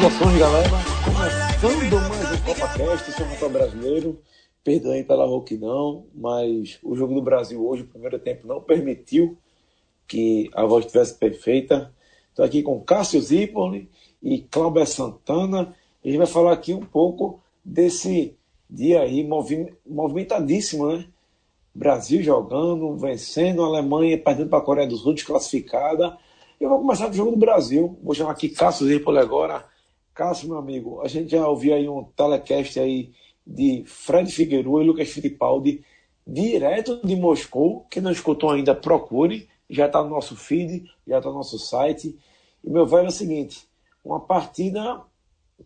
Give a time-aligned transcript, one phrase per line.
[0.00, 0.68] Saudações, galera.
[1.60, 4.22] Começando mais um CopaCast, sou Rafael Brasileiro.
[4.64, 9.36] Perdoem pela rouquidão, mas o jogo do Brasil hoje, o primeiro tempo, não permitiu
[10.08, 11.92] que a voz estivesse perfeita.
[12.30, 13.90] Estou aqui com Cássio Zipoli
[14.22, 15.76] e Cláudio Santana.
[16.02, 18.34] A gente vai falar aqui um pouco desse
[18.70, 19.22] dia aí
[19.86, 21.04] movimentadíssimo, né?
[21.74, 26.16] Brasil jogando, vencendo, a Alemanha perdendo para a Coreia do Sul, desclassificada.
[26.58, 27.98] Eu vou começar com o jogo do Brasil.
[28.02, 29.68] Vou chamar aqui Cássio Zirpoli agora.
[30.20, 33.10] Cássio, meu amigo, a gente já ouviu aí um telecast aí
[33.46, 35.82] de Fred Figueiredo e Lucas Fittipaldi,
[36.26, 37.86] direto de Moscou.
[37.90, 39.48] Quem não escutou ainda, procure.
[39.70, 42.18] Já está no nosso feed, já está no nosso site.
[42.62, 43.66] E, meu velho, é o seguinte,
[44.04, 45.00] uma partida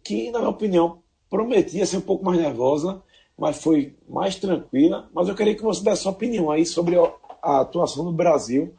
[0.05, 3.03] que, na minha opinião, prometia ser um pouco mais nervosa,
[3.37, 5.11] mas foi mais tranquila.
[5.13, 6.95] Mas eu queria que você desse sua opinião aí sobre
[7.43, 8.73] a atuação do Brasil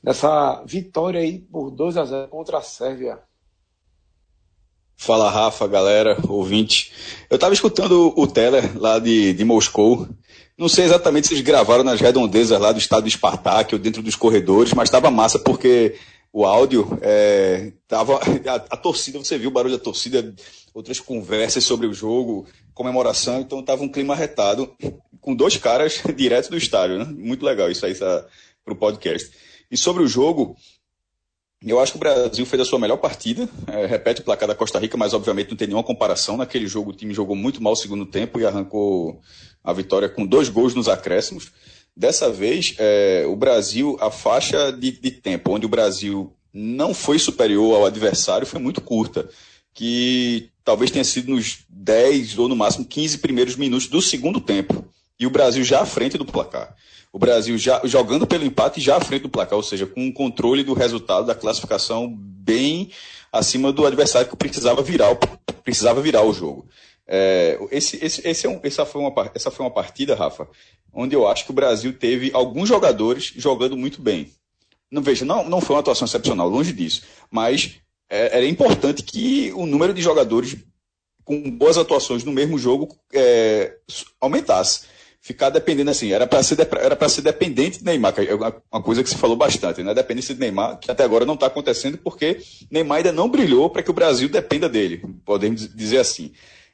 [0.00, 3.26] nessa vitória aí por 2 a 0 contra a Sérvia.
[5.00, 6.92] Fala Rafa, galera, ouvinte.
[7.30, 10.08] Eu estava escutando o Teller lá de, de Moscou.
[10.58, 14.02] Não sei exatamente se eles gravaram nas redondezas lá do estado de Spartak ou dentro
[14.02, 15.94] dos corredores, mas estava massa porque
[16.32, 20.34] o áudio é, tava a, a, torcida, você viu o barulho da torcida,
[20.74, 24.74] outras conversas sobre o jogo, comemoração, então tava um clima retado
[25.20, 27.04] com dois caras direto do estádio, né?
[27.04, 28.26] Muito legal isso aí para
[28.66, 29.30] o podcast.
[29.70, 30.56] E sobre o jogo,
[31.66, 33.48] eu acho que o Brasil fez a sua melhor partida.
[33.66, 36.36] É, repete o placar da Costa Rica, mas obviamente não tem nenhuma comparação.
[36.36, 39.20] Naquele jogo o time jogou muito mal o segundo tempo e arrancou
[39.64, 41.50] a vitória com dois gols nos acréscimos.
[41.96, 47.18] Dessa vez, é, o Brasil, a faixa de, de, tempo onde o Brasil não foi
[47.18, 49.28] superior ao adversário foi muito curta,
[49.74, 54.84] que talvez tenha sido nos 10 ou no máximo 15 primeiros minutos do segundo tempo.
[55.18, 56.76] E o Brasil já à frente do placar
[57.12, 60.12] o Brasil já jogando pelo empate já à frente do placar, ou seja, com um
[60.12, 62.90] controle do resultado da classificação bem
[63.32, 65.14] acima do adversário que precisava virar,
[65.64, 66.66] precisava virar o jogo.
[67.06, 70.46] É, esse, esse, esse é um, essa, foi uma, essa foi uma partida, Rafa,
[70.92, 74.30] onde eu acho que o Brasil teve alguns jogadores jogando muito bem.
[74.90, 77.76] Não veja, não, não foi uma atuação excepcional, longe disso, mas
[78.10, 80.56] é, era importante que o número de jogadores
[81.24, 83.76] com boas atuações no mesmo jogo é,
[84.18, 84.86] aumentasse
[85.20, 89.02] ficar dependendo assim, era para ser, era ser dependente de Neymar, que é uma coisa
[89.02, 89.92] que se falou bastante, né?
[89.92, 92.38] Dependência de Neymar, que até agora não está acontecendo porque
[92.70, 96.32] Neymar ainda não brilhou para que o Brasil dependa dele, podemos dizer assim.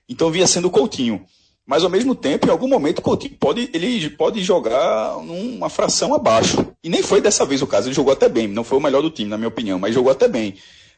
[0.09, 1.25] Então vinha sendo o Coutinho.
[1.67, 6.13] Mas ao mesmo tempo, em algum momento, o Coutinho pode, ele pode jogar numa fração
[6.15, 6.75] abaixo.
[6.83, 8.47] E nem foi dessa vez o caso, ele jogou até bem.
[8.47, 10.57] Não foi o melhor do time, na minha opinião, mas jogou até bem.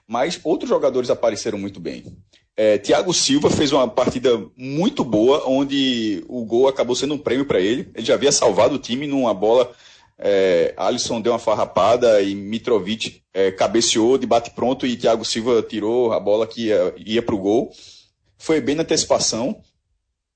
[0.09, 2.05] Mas outros jogadores apareceram muito bem.
[2.57, 7.45] É, Thiago Silva fez uma partida muito boa, onde o gol acabou sendo um prêmio
[7.45, 7.91] para ele.
[7.95, 9.71] Ele já havia salvado o time numa bola.
[10.19, 15.63] É, Alisson deu uma farrapada e Mitrovic é, cabeceou de bate pronto e Thiago Silva
[15.63, 17.71] tirou a bola que ia, ia para o gol.
[18.39, 19.61] Foi bem na antecipação,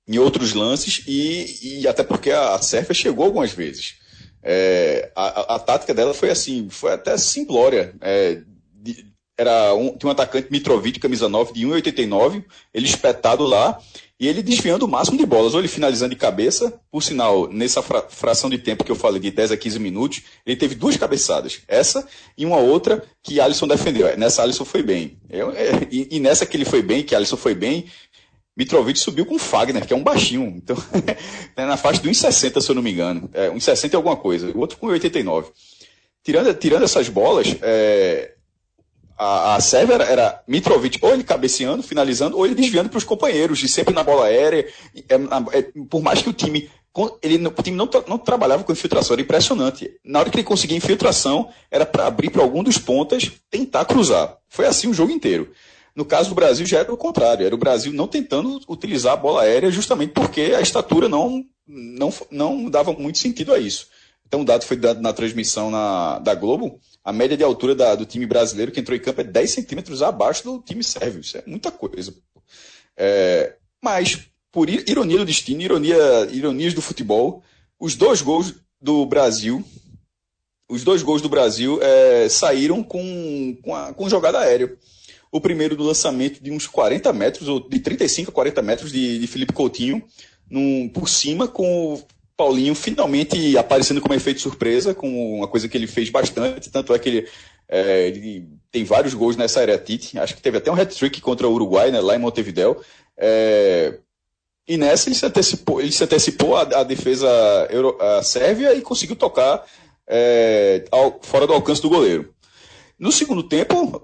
[0.07, 3.95] em outros lances, e, e até porque a, Sérvia chegou algumas vezes.
[4.43, 7.95] É, a, a, a, tática dela foi assim, foi até simplória.
[8.01, 8.43] É,
[8.75, 9.09] de,
[9.41, 13.81] era um, tinha um atacante Mitrovic, camisa 9, de 1,89, ele espetado lá,
[14.19, 17.81] e ele desviando o máximo de bolas, ou ele finalizando de cabeça, por sinal, nessa
[17.81, 20.95] fra fração de tempo que eu falei, de 10 a 15 minutos, ele teve duas
[20.99, 22.06] cabeçadas, essa
[22.37, 24.15] e uma outra que Alisson defendeu.
[24.19, 25.17] Nessa Alisson foi bem.
[25.31, 27.87] Eu, é, e, e, nessa que ele foi bem, que Alisson foi bem,
[28.55, 30.77] Mitrovic subiu com Fagner, que é um baixinho, então,
[31.57, 34.51] é na faixa de 1,60, se eu não me engano, é, 1,60 é alguma coisa,
[34.51, 35.47] o outro com 1,89.
[36.22, 38.34] Tirando, tirando essas bolas, é,
[39.21, 43.05] a, a Sérvia era, era, Mitrovic, ou ele cabeceando, finalizando, ou ele desviando para os
[43.05, 44.67] companheiros, e sempre na bola aérea.
[44.97, 46.71] É, é, por mais que o time.
[47.23, 49.91] Ele, o time não, não trabalhava com infiltração, era impressionante.
[50.03, 54.39] Na hora que ele conseguia infiltração, era para abrir para algum dos pontas, tentar cruzar.
[54.49, 55.53] Foi assim o jogo inteiro.
[55.95, 59.16] No caso do Brasil já era o contrário, era o Brasil não tentando utilizar a
[59.16, 63.87] bola aérea justamente porque a estatura não, não, não dava muito sentido a isso.
[64.27, 66.81] Então, o dado foi dado na transmissão na, da Globo.
[67.03, 70.03] A média de altura da, do time brasileiro que entrou em campo é 10 centímetros
[70.03, 71.21] abaixo do time sérvio.
[71.21, 72.15] Isso é muita coisa.
[72.97, 74.21] É, mas,
[74.53, 75.97] por ironia do destino, ironia,
[76.31, 77.43] ironias do futebol,
[77.79, 79.65] os dois gols do Brasil,
[80.69, 84.77] os dois gols do Brasil é, saíram com, com, a, com jogada aérea.
[85.33, 89.19] O primeiro do lançamento de uns 40 metros, ou de 35 a 40 metros de,
[89.19, 90.03] de Felipe Coutinho,
[90.49, 92.03] num, por cima, com
[92.41, 96.98] Paulinho finalmente aparecendo como efeito surpresa, com uma coisa que ele fez bastante, tanto é
[96.98, 97.28] que ele,
[97.69, 101.47] é, ele tem vários gols nessa era Tite, acho que teve até um hat-trick contra
[101.47, 102.78] o Uruguai, né, lá em Montevideo,
[103.15, 103.98] é,
[104.66, 107.28] e nessa ele se antecipou, ele se antecipou a, a defesa
[107.69, 109.63] Euro, a Sérvia e conseguiu tocar
[110.09, 112.33] é, ao, fora do alcance do goleiro.
[112.98, 114.03] No segundo tempo,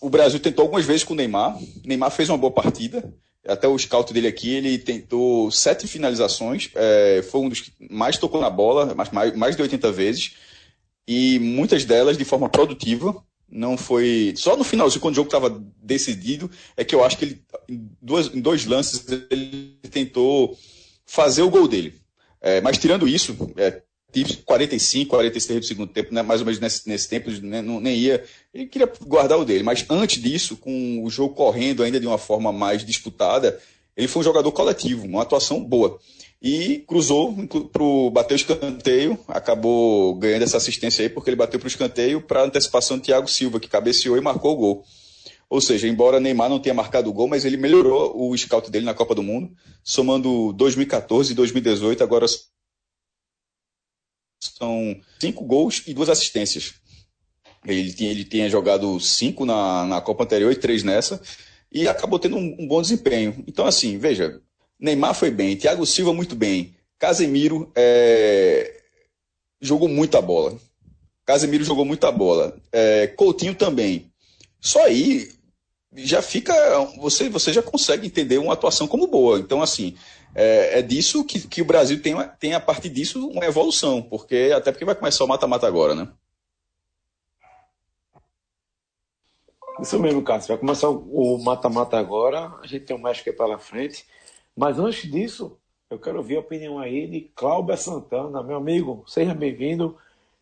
[0.00, 1.56] o Brasil tentou algumas vezes com o Neymar.
[1.84, 3.12] Neymar fez uma boa partida.
[3.46, 6.70] Até o scout dele aqui, ele tentou sete finalizações.
[6.74, 10.36] É, foi um dos que mais tocou na bola, mais, mais de 80 vezes.
[11.06, 13.22] E muitas delas de forma produtiva.
[13.48, 14.32] Não foi.
[14.36, 17.86] Só no finalzinho, quando o jogo estava decidido, é que eu acho que ele, em,
[18.00, 20.56] duas, em dois lances, ele tentou
[21.04, 21.94] fazer o gol dele.
[22.40, 23.82] É, mas tirando isso, é,
[24.44, 27.96] 45, 46 do segundo tempo, né, mais ou menos nesse, nesse tempo, né, não, nem
[27.96, 28.24] ia.
[28.52, 32.18] Ele queria guardar o dele, mas antes disso, com o jogo correndo ainda de uma
[32.18, 33.58] forma mais disputada,
[33.96, 35.98] ele foi um jogador coletivo, uma atuação boa.
[36.42, 37.32] E cruzou,
[37.72, 42.20] pro, bateu o escanteio, acabou ganhando essa assistência aí, porque ele bateu para o escanteio
[42.20, 44.84] para antecipação de Thiago Silva, que cabeceou e marcou o gol.
[45.48, 48.86] Ou seja, embora Neymar não tenha marcado o gol, mas ele melhorou o scout dele
[48.86, 49.50] na Copa do Mundo,
[49.84, 52.26] somando 2014 e 2018, agora
[54.42, 56.74] são cinco gols e duas assistências.
[57.64, 61.20] Ele tinha, ele tinha jogado cinco na, na Copa anterior e três nessa,
[61.70, 63.44] e acabou tendo um, um bom desempenho.
[63.46, 64.40] Então, assim, veja,
[64.78, 68.80] Neymar foi bem, Thiago Silva muito bem, Casemiro é,
[69.60, 70.58] jogou muita bola.
[71.24, 72.56] Casemiro jogou muita bola.
[72.72, 74.12] É, Coutinho também.
[74.60, 75.30] Só aí
[75.94, 76.54] já fica.
[76.98, 79.38] Você, você já consegue entender uma atuação como boa.
[79.38, 79.96] Então, assim,
[80.34, 84.52] é, é disso que, que o Brasil tem, tem, a partir disso, uma evolução, porque
[84.54, 86.08] até porque vai começar o mata-mata agora, né?
[89.80, 90.48] Isso mesmo, Cássio.
[90.48, 92.52] Vai começar o mata-mata agora.
[92.62, 94.06] A gente tem o México aí pela frente.
[94.56, 95.58] Mas antes disso,
[95.90, 98.42] eu quero ouvir a opinião aí de Cláudio Santana.
[98.42, 99.98] Meu amigo, seja bem-vindo.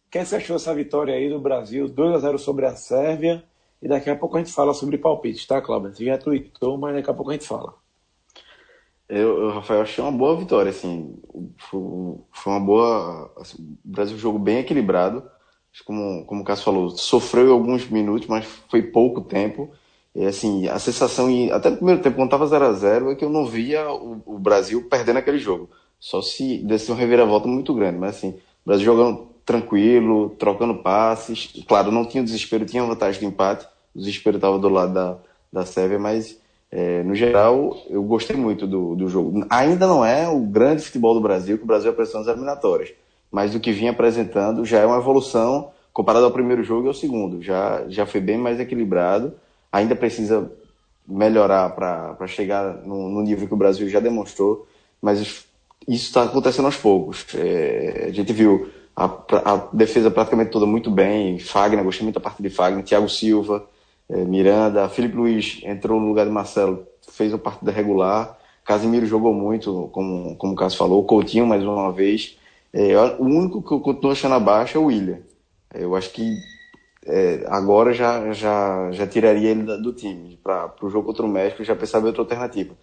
[0.07, 1.89] O que você achou dessa vitória aí do Brasil?
[1.89, 3.45] 2 a 0 sobre a Sérvia.
[3.83, 5.95] E daqui a pouco a gente fala sobre palpites, tá, Cláudio?
[5.95, 7.75] Você já tweetou, mas daqui a pouco a gente fala.
[9.09, 11.19] Eu, eu, Rafael, achei uma boa vitória, assim.
[11.59, 13.33] Foi, uma boa.
[13.37, 15.29] Assim, o Brasil jogou bem equilibrado.
[15.85, 19.71] Como, como o Cássio falou, sofreu alguns minutos, mas foi pouco tempo.
[20.15, 23.25] E, assim, a sensação, até no primeiro tempo, quando estava 0 a 0 é que
[23.25, 25.71] eu não via o, o, Brasil perdendo aquele jogo.
[25.99, 27.99] Só se desse uma reviravolta muito grande.
[27.99, 31.53] Mas, assim, o Brasil jogando tranquilo, trocando passes.
[31.67, 33.67] Claro, não tinha desespero, tinha vantagem de empate.
[33.95, 35.17] O desespero estava do lado da,
[35.53, 36.39] da Sérvia, mas
[36.71, 39.45] é, no geral, eu gostei muito do, do jogo.
[39.51, 42.93] Ainda não é o grande futebol do Brasil, que o Brasil apresentou nas eliminatórias,
[43.31, 46.95] mas do que vinha apresentando já é uma evolução comparado ao primeiro jogo e ao
[46.95, 47.43] segundo.
[47.43, 49.35] Já, já foi bem mais equilibrado.
[49.73, 50.51] Ainda precisa
[51.07, 54.67] melhorar para chegar no, no, nível que o Brasil já demonstrou,
[55.03, 55.47] mas isso
[55.89, 57.27] está acontecendo aos poucos.
[57.35, 58.69] É, a gente viu
[59.05, 61.39] a, a, defesa praticamente toda muito bem.
[61.39, 63.67] Fagner, gostei muito da parte de Fagner, Thiago Silva
[64.11, 68.37] é, Miranda, Felipe Luiz entrou no lugar de Marcelo, fez a partida regular.
[68.65, 71.05] Casimiro jogou muito, como, como o Cássio falou.
[71.05, 72.37] Coutinho, mais uma vez.
[72.73, 75.19] É, o único que eu continuo achando abaixo é o William.
[75.73, 76.37] É, eu acho que
[77.07, 80.39] é, agora já, já, já tiraria ele do time.
[80.43, 82.75] Para o jogo contra o México, já pensava em outra alternativa.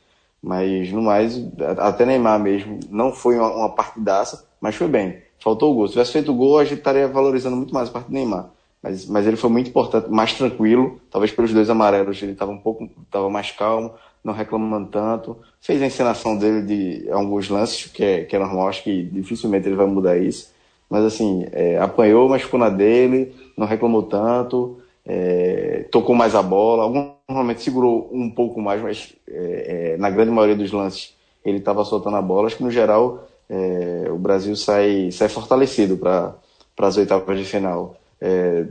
[0.42, 1.42] Mas, no mais,
[1.78, 5.22] até Neymar mesmo, não foi uma, uma partidaça, mas foi bem.
[5.40, 5.88] Faltou o gol.
[5.88, 8.50] Se tivesse feito o gol, a gente estaria valorizando muito mais a parte do Neymar.
[8.82, 12.58] Mas, mas ele foi muito importante, mais tranquilo, talvez pelos dois amarelos, ele estava um
[12.58, 13.92] pouco, estava mais calmo,
[14.24, 15.38] não reclamando tanto.
[15.60, 19.68] Fez a encenação dele de alguns lances, que é, que é normal, acho que dificilmente
[19.68, 20.52] ele vai mudar isso.
[20.90, 26.42] Mas assim, é, apanhou, mas ficou na dele, não reclamou tanto, é, tocou mais a
[26.42, 26.88] bola,
[27.30, 31.84] momento segurou um pouco mais, mas é, é na grande maioria dos lances ele estava
[31.86, 32.48] soltando a bola.
[32.48, 36.36] Acho que no geral é, o Brasil sai, sai fortalecido para
[36.80, 37.96] as oitavas de final.
[38.20, 38.66] É,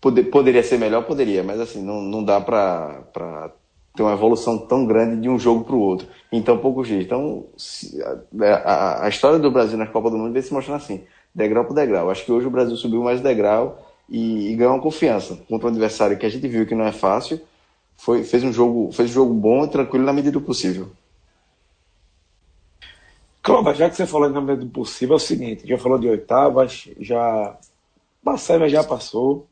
[0.00, 3.52] poder, poderia ser melhor, poderia, mas assim, não, não dá para
[3.94, 7.04] ter uma evolução tão grande de um jogo para o outro em tão poucos dias.
[7.04, 10.76] Então, se, a, a, a, história do Brasil na Copa do Mundo vem se mostrando
[10.76, 11.02] assim,
[11.34, 12.10] degrau por degrau.
[12.10, 15.70] Acho que hoje o Brasil subiu mais degrau e, e ganhou uma confiança contra um
[15.70, 17.40] adversário que a gente viu que não é fácil.
[17.96, 20.88] Foi, fez um jogo, fez um jogo bom e tranquilo na medida do possível.
[23.48, 26.06] Cláudio, já que você falou na medida do possível, é o seguinte, já falou de
[26.06, 27.56] oitavas, já
[28.22, 29.46] Marcelo já passou.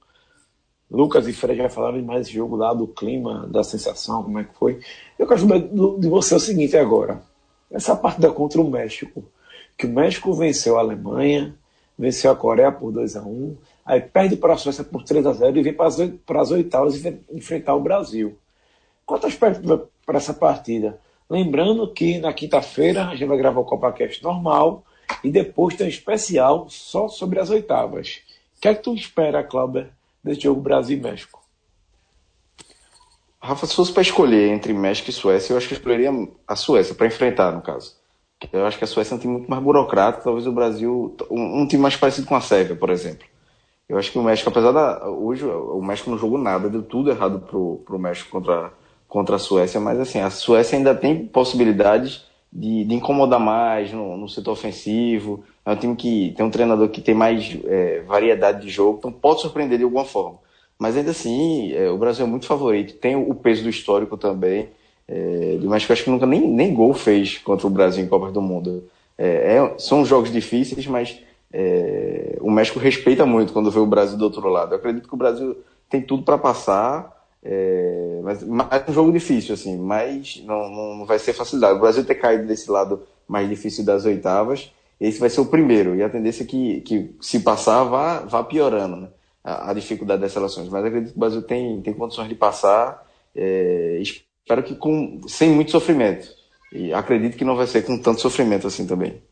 [0.91, 4.55] Lucas e Fred já falaram mais jogo lá, do clima, da sensação, como é que
[4.55, 4.81] foi.
[5.19, 7.23] Eu quero saber de você o seguinte agora.
[7.71, 9.25] Essa partida contra o México,
[9.77, 11.55] que o México venceu a Alemanha,
[11.99, 15.33] venceu a Coreia por 2 a 1 aí perde para a Suécia por 3 a
[15.33, 18.37] 0 e vem para as oitavas enfrentar o Brasil.
[19.07, 20.99] Quantas perspectivas para essa partida?
[21.29, 24.85] Lembrando que na quinta-feira a gente vai gravar o CopaCast normal
[25.25, 28.21] e depois tem um especial só sobre as oitavas.
[28.57, 29.89] O que é que tu espera, Cláudio,
[30.23, 31.43] desse jogo Brasil e México?
[33.41, 36.11] Rafa, se fosse para escolher entre México e Suécia, eu acho que eu escolheria
[36.47, 37.95] a Suécia para enfrentar, no caso.
[38.53, 41.17] Eu acho que a Suécia é um time muito mais burocrático, talvez o Brasil.
[41.31, 43.27] Um, um time mais parecido com a Sérvia, por exemplo.
[43.89, 45.09] Eu acho que o México, apesar da.
[45.09, 48.73] Hoje o México não jogou nada, deu tudo errado pro, pro México contra,
[49.09, 54.17] contra a Suécia, mas assim, a Suécia ainda tem possibilidades de, de incomodar mais no,
[54.17, 55.45] no, setor ofensivo.
[55.65, 59.13] É um time que tem um treinador que tem mais é, variedade de jogo, então
[59.13, 60.39] pode surpreender de alguma forma.
[60.79, 64.69] Mas ainda assim, é, o Brasil é muito favorito, tem o peso do histórico também.
[65.09, 68.43] É, mas acho que nunca nem, nem gol fez contra o Brasil em Copas do
[68.43, 68.85] Mundo.
[69.17, 71.21] É, é, são jogos difíceis, mas
[71.53, 74.73] é, o México respeita muito quando vê o Brasil do outro lado.
[74.73, 75.57] Eu acredito que o Brasil
[75.89, 77.16] tem tudo para passar,
[77.49, 81.79] é, mas, mas é um jogo difícil, assim, mas não, não, vai ser facilidade.
[81.79, 85.95] O Brasil ter caído desse lado mais difícil das oitavas, esse vai ser o primeiro,
[85.95, 89.09] e a tendência é que, que se passar, vá, vá piorando né,
[89.45, 90.69] a, a, dificuldade das seleções.
[90.69, 95.51] Mas acredito que o Brasil tem, tem condições de passar, é, espero que com, sem
[95.51, 96.29] muito sofrimento.
[96.73, 99.23] E acredito que não vai ser com tanto sofrimento assim também.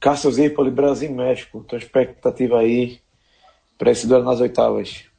[0.00, 1.62] Cássio Zirpoli, Brasil e México.
[1.68, 2.98] Tua expectativa aí
[3.76, 5.09] para esse duelo nas oitavas?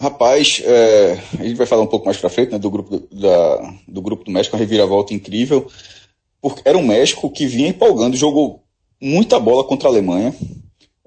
[0.00, 3.08] Rapaz, é, a gente vai falar um pouco mais para frente né, do, grupo do,
[3.10, 5.66] da, do grupo do México, uma reviravolta incrível.
[6.40, 8.62] Porque era um México que vinha empolgando, jogou
[9.00, 10.32] muita bola contra a Alemanha,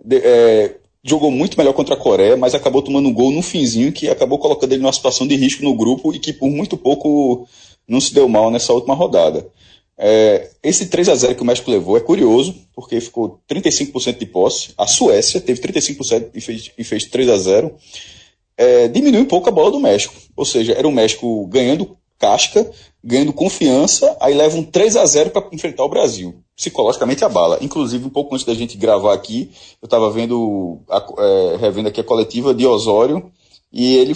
[0.03, 3.93] de, é, jogou muito melhor contra a Coreia, mas acabou tomando um gol no finzinho
[3.93, 7.48] que acabou colocando ele numa situação de risco no grupo e que por muito pouco
[7.88, 9.48] não se deu mal nessa última rodada.
[9.98, 14.25] É, esse 3 a 0 que o México levou é curioso, porque ficou 35% de
[14.25, 14.74] posse.
[14.77, 17.74] A Suécia teve 35% e fez, e fez 3 a 0
[18.62, 20.13] é, Diminuiu um pouco a bola do México.
[20.36, 22.70] Ou seja, era o México ganhando casca,
[23.03, 26.36] ganhando confiança, aí leva um 3 a 0 para enfrentar o Brasil.
[26.56, 27.58] Psicologicamente a bala.
[27.62, 29.50] Inclusive, um pouco antes da gente gravar aqui,
[29.82, 30.80] eu estava vendo,
[31.18, 33.32] é, revendo aqui a coletiva de Osório,
[33.74, 34.13] e ele,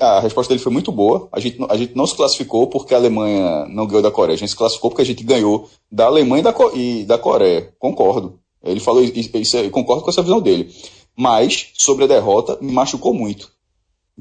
[0.00, 1.28] a resposta dele foi muito boa.
[1.32, 4.34] A gente, a gente não se classificou porque a Alemanha não ganhou da Coreia.
[4.34, 7.72] A gente se classificou porque a gente ganhou da Alemanha e da, e da Coreia.
[7.78, 8.40] Concordo.
[8.62, 10.74] Ele falou isso, concordo com essa visão dele.
[11.16, 13.50] Mas, sobre a derrota, me machucou muito.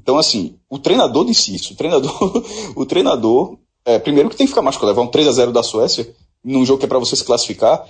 [0.02, 1.74] Então, assim, o treinador disse isso.
[1.74, 4.92] O treinador, o treinador é, primeiro que tem que ficar machucado.
[4.92, 6.10] Levar um 3 a 0 da Suécia,
[6.42, 7.86] num jogo que é para você se classificar.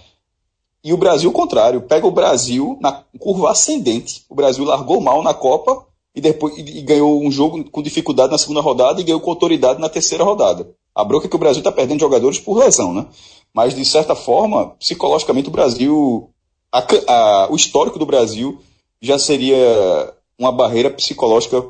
[0.84, 4.26] E o Brasil, o contrário, pega o Brasil na curva ascendente.
[4.28, 5.86] O Brasil largou mal na Copa
[6.16, 9.80] e depois e ganhou um jogo com dificuldade na segunda rodada e ganhou com autoridade
[9.80, 10.68] na terceira rodada.
[10.96, 13.06] A broca é que o Brasil está perdendo jogadores por lesão, né?
[13.54, 16.32] Mas, de certa forma, psicologicamente, o Brasil.
[16.72, 18.60] A, a, o histórico do Brasil
[19.02, 21.64] já seria uma barreira psicológica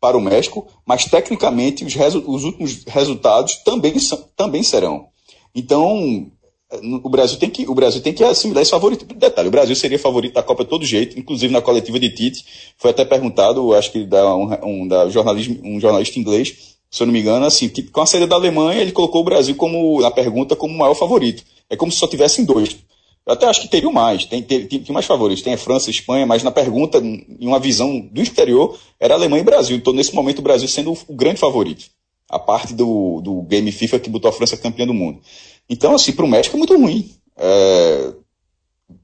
[0.00, 3.94] para o México, mas tecnicamente os, resu os últimos resultados também,
[4.36, 5.06] também serão.
[5.54, 6.30] Então,
[7.02, 9.04] o Brasil tem que o Brasil tem que assimilar esse favorito.
[9.14, 12.44] Detalhe, o Brasil seria favorito da Copa de todo jeito, inclusive na coletiva de Tite,
[12.76, 17.06] foi até perguntado, acho que da um, um, da jornalismo, um jornalista inglês, se eu
[17.06, 20.00] não me engano, assim, que com a saída da Alemanha ele colocou o Brasil como
[20.00, 21.42] na pergunta como o maior favorito.
[21.70, 22.76] É como se só tivessem dois.
[23.28, 25.92] Eu até acho que teriam mais, tem, tem, tem, mais favoritos, tem a França, a
[25.92, 29.76] Espanha, mas na pergunta, em uma visão do exterior, era Alemanha e Brasil.
[29.76, 31.90] Então, nesse momento, o Brasil sendo o, grande favorito.
[32.26, 35.20] A parte do, do game FIFA que botou a França campeã do mundo.
[35.68, 37.14] Então, assim, para o México é muito ruim.
[37.36, 38.14] É...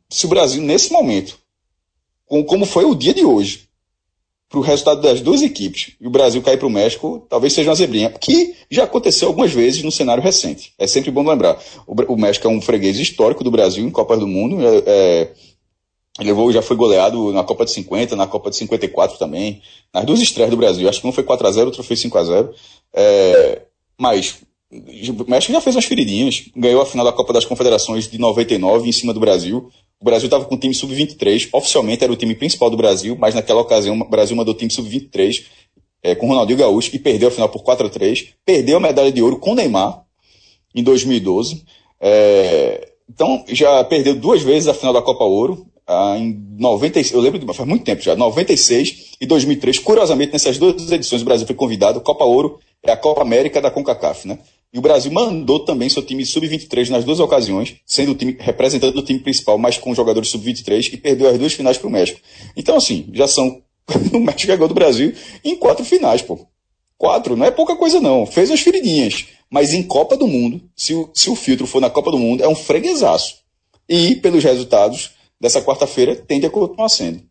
[0.08, 1.38] Se o Brasil, nesse momento,
[2.24, 3.68] com, como foi o dia de hoje,
[4.54, 7.70] para o resultado das duas equipes, e o Brasil cair para o México, talvez seja
[7.70, 10.72] uma zebrinha, que já aconteceu algumas vezes no cenário recente.
[10.78, 11.60] É sempre bom lembrar.
[11.88, 14.64] O, México é um freguês histórico do Brasil em Copas do Mundo.
[14.64, 15.32] É, é,
[16.20, 19.60] levou, já foi goleado na Copa de 50, na Copa de 54 também.
[19.92, 20.88] Nas duas estreias do Brasil.
[20.88, 22.50] Acho que um foi 4x0, outro foi 5x0.
[22.94, 23.62] É,
[23.98, 24.38] mas
[24.70, 28.88] o México já fez umas feridinhas, ganhou a final da Copa das Confederações de 99
[28.88, 29.68] em cima do Brasil.
[30.04, 33.34] O Brasil estava com o time sub-23, oficialmente era o time principal do Brasil, mas
[33.34, 35.46] naquela ocasião o Brasil mandou o time sub-23
[36.02, 39.10] é, com Ronaldinho Gaúcho e perdeu a final por 4 a 3 Perdeu a medalha
[39.10, 40.04] de ouro com Neymar
[40.74, 41.64] em 2012.
[41.98, 45.66] É, então já perdeu duas vezes a final da Copa Ouro.
[45.86, 49.78] Ah, em 96, eu lembro faz muito tempo já, 96 e 2003.
[49.78, 52.02] Curiosamente, nessas duas edições o Brasil foi convidado.
[52.02, 54.38] Copa Ouro é a Copa América da CONCACAF, né?
[54.74, 58.98] E o Brasil mandou também seu time sub-23 nas duas ocasiões, sendo o time representando
[58.98, 62.20] o time principal, mas com jogadores sub-23 e perdeu as duas finais para o México.
[62.56, 63.62] Então, assim, já são.
[64.12, 65.14] o México ganhou do Brasil
[65.44, 66.44] em quatro finais, pô.
[66.98, 68.26] Quatro, não é pouca coisa não.
[68.26, 69.26] Fez as feridinhas.
[69.48, 72.42] Mas em Copa do Mundo, se o, se o filtro for na Copa do Mundo,
[72.42, 73.36] é um freguesaço.
[73.88, 77.22] E, pelos resultados dessa quarta-feira, tende a continuar sendo.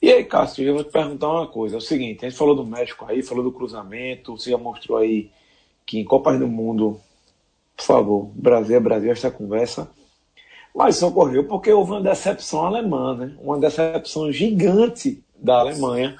[0.00, 1.76] E aí, Cássio, eu vou te perguntar uma coisa.
[1.76, 4.98] É o seguinte, a gente falou do México aí, falou do cruzamento, você já mostrou
[4.98, 5.30] aí
[5.84, 7.00] que em Copas do Mundo,
[7.76, 9.90] por favor, Brasil é Brasil esta conversa.
[10.74, 13.36] Mas isso ocorreu porque houve uma decepção alemã, né?
[13.40, 16.16] Uma decepção gigante da Alemanha.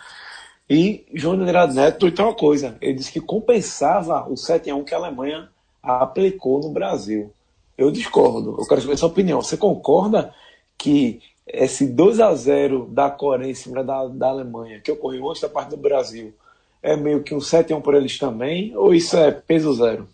[0.68, 2.76] E João Negrado Neto tweetou uma coisa.
[2.80, 5.48] Ele disse que compensava o 7 a 1 que a Alemanha
[5.82, 7.32] aplicou no Brasil.
[7.76, 8.56] Eu discordo.
[8.58, 9.40] Eu quero saber a sua opinião.
[9.40, 10.34] Você concorda
[10.76, 11.20] que
[11.52, 15.48] esse 2 a 0 da Coreia em cima da, da Alemanha, que ocorreu antes da
[15.48, 16.34] parte do Brasil,
[16.82, 18.76] é meio que um 7 a 1 por eles também?
[18.76, 20.08] Ou isso é peso zero?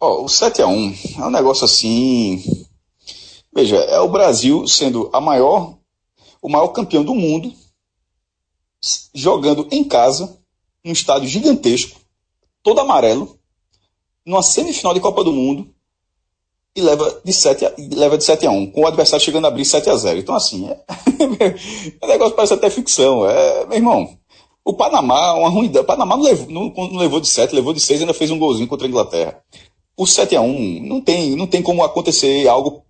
[0.00, 2.66] Oh, o 7 a 1 é um negócio assim.
[3.52, 5.76] Veja, é o Brasil sendo a maior,
[6.40, 7.52] o maior campeão do mundo,
[9.14, 10.38] jogando em casa,
[10.84, 12.00] num estádio gigantesco,
[12.62, 13.38] todo amarelo,
[14.24, 15.72] numa semifinal de Copa do Mundo,
[16.76, 19.48] e leva de 7 a, leva de 7 a 1, com o adversário chegando a
[19.48, 20.18] abrir 7 a 0.
[20.18, 20.80] Então, assim, é,
[22.02, 23.28] o negócio parece até ficção.
[23.28, 24.16] É, meu irmão,
[24.64, 25.84] o Panamá, uma ruindade.
[25.84, 28.30] O Panamá não levou, não, não levou de 7, levou de 6 e ainda fez
[28.30, 29.42] um golzinho contra a Inglaterra.
[29.96, 32.84] O 7 a 1 não tem, não tem como acontecer algo.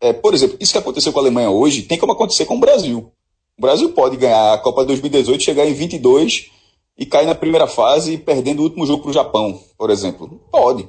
[0.00, 2.60] É, por exemplo, isso que aconteceu com a Alemanha hoje tem como acontecer com o
[2.60, 3.10] Brasil.
[3.58, 6.50] O Brasil pode ganhar a Copa de 2018, chegar em 22
[6.96, 10.40] e cair na primeira fase perdendo o último jogo para o Japão, por exemplo.
[10.50, 10.88] Pode.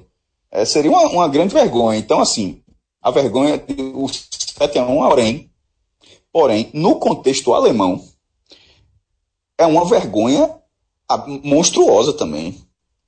[0.55, 1.99] É, seria uma, uma, grande vergonha.
[1.99, 2.61] Então, assim,
[3.01, 3.61] a vergonha,
[3.93, 5.49] o 7 a 1
[6.31, 8.01] porém, no contexto alemão,
[9.57, 10.49] é uma vergonha
[11.43, 12.55] monstruosa também.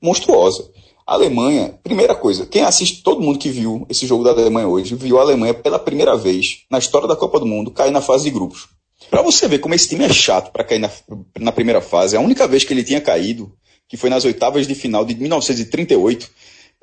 [0.01, 0.70] Monstruosa.
[1.06, 4.94] A Alemanha, primeira coisa, quem assiste, todo mundo que viu esse jogo da Alemanha hoje,
[4.94, 8.25] viu a Alemanha pela primeira vez na história da Copa do Mundo cair na fase
[8.25, 8.68] de grupos.
[9.10, 10.92] Para você ver como esse time é chato para cair na,
[11.39, 13.54] na primeira fase, a única vez que ele tinha caído,
[13.88, 16.30] que foi nas oitavas de final de 1938,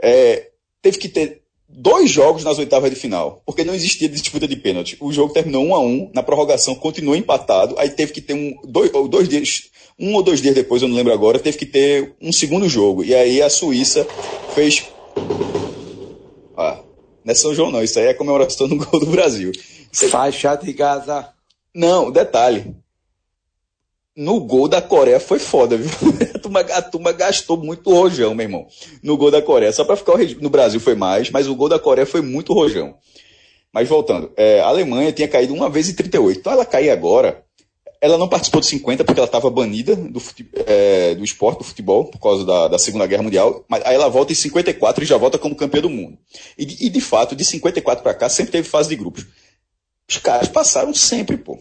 [0.00, 0.53] é,
[0.84, 4.98] teve que ter dois jogos nas oitavas de final, porque não existia disputa de pênalti.
[5.00, 8.54] O jogo terminou um a um, na prorrogação continuou empatado, aí teve que ter um,
[8.64, 12.14] dois, dois dias, um ou dois dias depois, eu não lembro agora, teve que ter
[12.20, 13.02] um segundo jogo.
[13.02, 14.06] E aí a Suíça
[14.54, 14.84] fez.
[16.54, 16.80] Ah,
[17.24, 19.50] não é São João não, isso aí é comemoração no gol do Brasil.
[20.10, 21.30] Faixa de Gaza.
[21.74, 22.83] Não, detalhe
[24.16, 25.90] no gol da Coreia foi foda, viu?
[26.34, 28.66] A turma, a turma gastou muito rojão, meu irmão.
[29.02, 29.72] No gol da Coreia.
[29.72, 32.96] Só para ficar No Brasil foi mais, mas o gol da Coreia foi muito rojão.
[33.72, 36.38] Mas voltando, é, a Alemanha tinha caído uma vez em 38.
[36.38, 37.42] Então ela cair agora.
[38.00, 40.22] Ela não participou de 50 porque ela estava banida do,
[40.66, 43.64] é, do esporte, do futebol, por causa da, da, Segunda Guerra Mundial.
[43.66, 46.18] Mas aí ela volta em 54 e já volta como campeã do mundo.
[46.58, 49.26] E, e de fato, de 54 para cá, sempre teve fase de grupos.
[50.08, 51.58] Os caras passaram sempre, pô.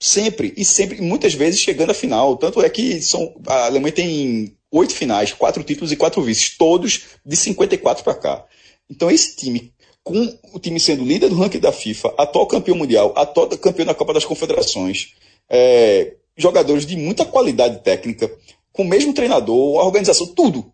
[0.00, 2.36] Sempre, e sempre, muitas vezes chegando à final.
[2.36, 7.06] Tanto é que são, a Alemanha tem oito finais, quatro títulos e quatro vices, todos
[7.24, 8.44] de 54 para cá.
[8.88, 13.12] Então esse time, com o time sendo líder do ranking da FIFA, atual campeão mundial,
[13.16, 15.14] atual campeão da Copa das Confederações,
[15.48, 18.30] é, jogadores de muita qualidade técnica,
[18.72, 20.72] com o mesmo treinador, a organização, tudo.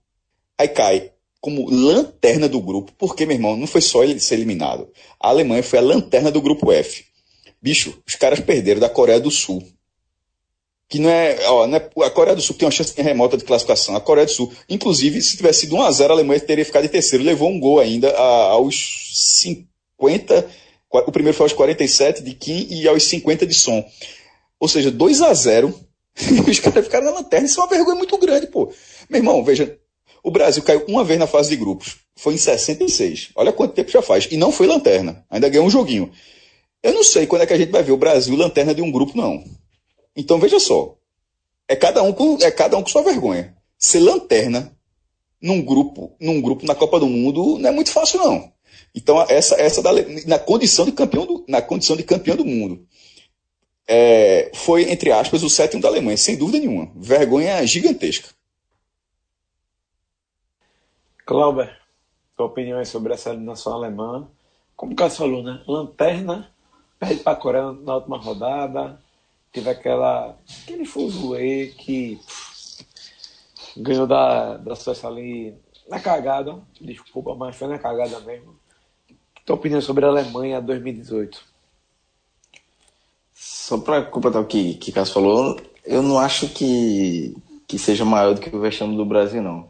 [0.58, 1.10] Aí cai
[1.40, 4.88] como lanterna do grupo, porque, meu irmão, não foi só ele ser eliminado.
[5.20, 7.04] A Alemanha foi a lanterna do grupo F.
[7.64, 9.66] Bicho, os caras perderam da Coreia do Sul.
[10.87, 11.90] Que não é, ó, não é.
[12.05, 13.96] A Coreia do Sul tem uma chance remota de classificação.
[13.96, 17.24] A Coreia do Sul, inclusive, se tivesse sido 1x0, a Alemanha teria ficado em terceiro.
[17.24, 20.46] Levou um gol ainda aos 50.
[20.90, 23.83] O primeiro foi aos 47 de Kim e aos 50 de Som.
[24.61, 25.74] Ou seja, 2 a 0
[26.46, 27.46] Os caras ficaram na lanterna.
[27.46, 28.70] Isso é uma vergonha muito grande, pô.
[29.09, 29.79] Meu irmão, veja.
[30.22, 31.96] O Brasil caiu uma vez na fase de grupos.
[32.14, 33.31] Foi em 66.
[33.35, 34.29] Olha quanto tempo já faz.
[34.31, 35.24] E não foi lanterna.
[35.31, 36.12] Ainda ganhou um joguinho.
[36.85, 38.92] Eu não sei quando é que a gente vai ver o Brasil lanterna de um
[38.92, 39.42] grupo, não.
[40.14, 40.94] Então veja só.
[41.66, 43.57] É cada um com, é cada um com sua vergonha.
[43.79, 44.70] Ser lanterna
[45.40, 48.53] num grupo, num grupo na Copa do Mundo não é muito fácil, não.
[48.94, 49.92] Então, essa, essa da,
[50.27, 52.87] na, condição de campeão do, na condição de campeão do mundo.
[53.88, 56.92] É, foi, entre aspas, o sétimo da Alemanha, sem dúvida nenhuma.
[56.97, 58.29] Vergonha gigantesca.
[61.25, 61.75] Clauber,
[62.37, 64.29] tua opinião é sobre essa eliminação alemã?
[64.77, 65.62] Como o Cássio falou, né?
[65.66, 66.53] Lanterna
[66.98, 69.00] perde para a Coreia na última rodada.
[69.52, 72.20] Teve aquela, aquele fuzuê que
[73.76, 75.54] ganhou da, da Suécia ali
[75.88, 76.61] na cagada.
[76.80, 78.57] Desculpa, mas foi na cagada mesmo.
[79.44, 81.40] Tua opinião sobre a Alemanha 2018?
[83.35, 88.35] Só para completar o que, que Cássio falou, eu não acho que, que seja maior
[88.35, 89.68] do que o vexame do Brasil, não.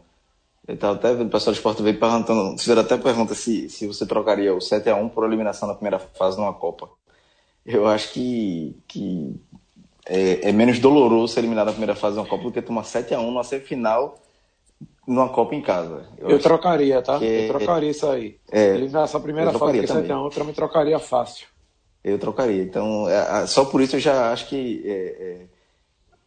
[0.67, 3.85] Eu tava até vendo o pessoal do esporte veio perguntando, fizeram até pergunta se, se
[3.85, 6.89] você trocaria o 7x1 por eliminação na primeira fase numa Copa
[7.65, 9.35] eu acho que, que
[10.05, 12.83] é, é, menos doloroso ser eliminado na primeira fase de uma Copa do que tomar
[12.83, 14.19] 7x1 numa semifinal
[15.07, 16.05] numa Copa em casa.
[16.17, 17.17] Eu, eu trocaria, tá?
[17.17, 18.37] eu trocaria isso aí.
[18.51, 21.47] É, Eliminar essa primeira fase que 7x1, eu também trocaria fácil.
[22.03, 22.61] Eu trocaria.
[22.61, 25.55] Então, é, só por isso eu já acho que é, é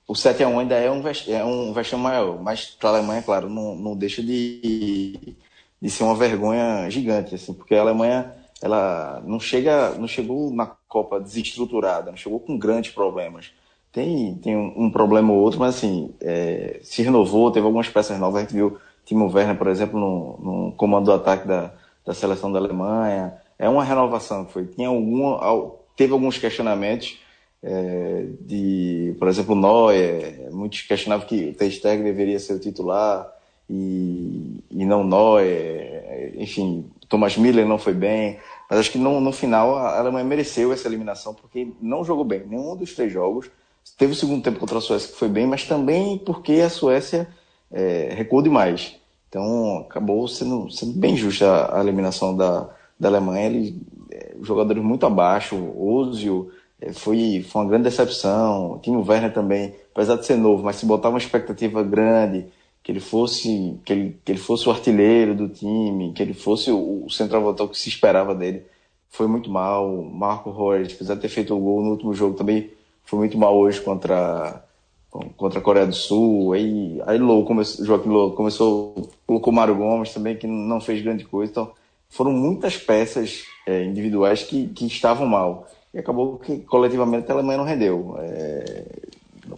[0.08, 2.42] o 7x1 ainda é um, é um vexame maior.
[2.42, 5.36] Mas para a Alemanha, claro, não, não deixa de,
[5.80, 10.66] de ser uma vergonha gigante, assim, porque a Alemanha ela não chega, não chegou na
[10.66, 13.52] Copa desestruturada, não chegou com grandes problemas.
[13.92, 18.18] Tem, tem um, um problema ou outro, mas assim, é, se renovou, teve algumas peças
[18.18, 18.38] novas.
[18.38, 21.72] A gente viu Timo Werner, por exemplo, no, no comando do ataque da,
[22.04, 23.34] da seleção da Alemanha.
[23.58, 24.66] É uma renovação que foi.
[24.66, 27.18] Tinha alguma, teve alguns questionamentos
[27.62, 31.70] é, de, por exemplo, Neuer, muitos questionavam que o Ter
[32.02, 33.28] deveria ser o titular
[33.68, 39.32] e, e não Neuer, enfim, Thomas Miller não foi bem, mas acho que no, no
[39.32, 43.50] final a Alemanha mereceu essa eliminação porque não jogou bem, nenhum dos três jogos,
[43.96, 47.28] teve o segundo tempo contra a Suécia que foi bem, mas também porque a Suécia
[47.70, 48.96] é, recuou demais,
[49.28, 52.68] então acabou sendo, sendo bem justa a, eliminação da,
[52.98, 58.78] da Alemanha, ele, é, jogadores muito abaixo, Ozil, é, foi, foi uma grande decepção.
[58.82, 62.46] Tinha o Werner também, apesar de ser novo, mas se botar uma expectativa grande,
[62.82, 66.70] que ele fosse, que ele, que ele fosse o artilheiro do time, que ele fosse
[66.70, 68.64] o, o centroavantão que se esperava dele,
[69.08, 70.02] foi muito mal.
[70.02, 72.70] Marco Reus, apesar de ter feito o gol no último jogo, também
[73.04, 74.64] foi muito mal hoje contra
[75.36, 76.52] contra a Coreia do Sul.
[76.52, 81.24] Aí, aí Lou começou, Joaquim Lou começou, colocou Mário Gomes também, que não fez grande
[81.24, 81.50] coisa.
[81.50, 81.72] Então,
[82.08, 87.58] foram muitas peças é, individuais que, que estavam mal e acabou que coletivamente a Alemanha
[87.58, 88.16] não rendeu.
[88.20, 88.84] É,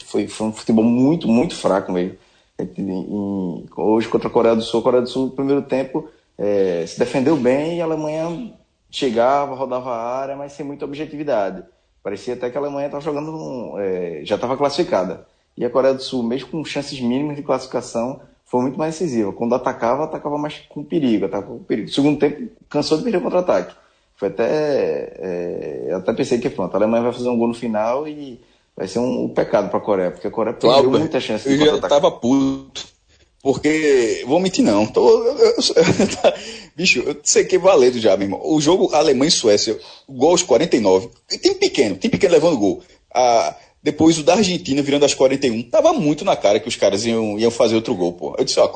[0.05, 2.17] foi, foi um futebol muito, muito fraco mesmo.
[2.63, 6.85] Em, hoje contra a Coreia do Sul, a Coreia do Sul no primeiro tempo é,
[6.87, 8.53] se defendeu bem e a Alemanha
[8.91, 11.63] chegava, rodava a área, mas sem muita objetividade.
[12.03, 15.27] Parecia até que a Alemanha estava jogando, é, já estava classificada.
[15.57, 19.33] E a Coreia do Sul, mesmo com chances mínimas de classificação, foi muito mais decisiva.
[19.33, 21.89] Quando atacava, atacava mais com perigo, atacava com perigo.
[21.89, 23.75] Segundo tempo, cansou de perder o contra-ataque.
[24.17, 24.45] Foi até.
[25.19, 28.41] É, eu até pensei que pronto, a Alemanha vai fazer um gol no final e
[28.81, 31.47] vai ser um, um pecado para a Coreia, porque a Coreia perdeu Cláudio, muita chance
[31.47, 32.89] de Eu já tava puto.
[33.43, 35.55] Porque, vou mentir não, tô, eu, eu,
[36.75, 38.41] bicho, eu sei que é valendo já, meu irmão.
[38.43, 41.11] O jogo Alemanha e Suécia, gol aos 49,
[41.43, 42.83] tem pequeno, tem pequeno levando gol.
[43.15, 47.05] Ah, depois o da Argentina virando aos 41, tava muito na cara que os caras
[47.05, 48.35] iam, iam fazer outro gol, pô.
[48.39, 48.71] Eu disse, ó,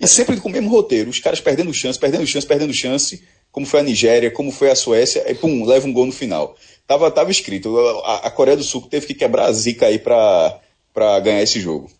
[0.00, 3.66] e sempre com o mesmo roteiro, os caras perdendo chance, perdendo chance, perdendo chance, como
[3.66, 6.56] foi a Nigéria, como foi a Suécia, e pum, leva um gol no final.
[6.86, 10.60] Tava, tava escrito, a, a Coreia do Sul teve que quebrar a zica aí pra
[11.22, 11.90] ganhar esse jogo.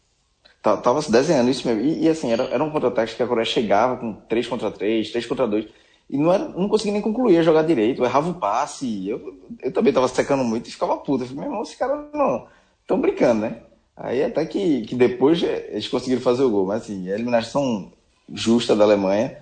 [0.63, 1.83] Tava se desenhando isso mesmo.
[1.83, 5.11] E, e assim, era, era um contra-ataque que a Coreia chegava com 3 contra 3,
[5.11, 5.67] 3 contra 2,
[6.11, 9.09] e não, era, não conseguia nem concluir a jogar direito, errava o passe.
[9.09, 11.23] Eu, eu também tava secando muito e ficava puto.
[11.23, 12.49] Eu falei, meu irmão, esse cara não.
[12.83, 13.59] Estão brincando, né?
[13.97, 16.67] Aí até que, que depois eles conseguiram fazer o gol.
[16.67, 17.93] Mas assim, a eliminação
[18.33, 19.39] justa da Alemanha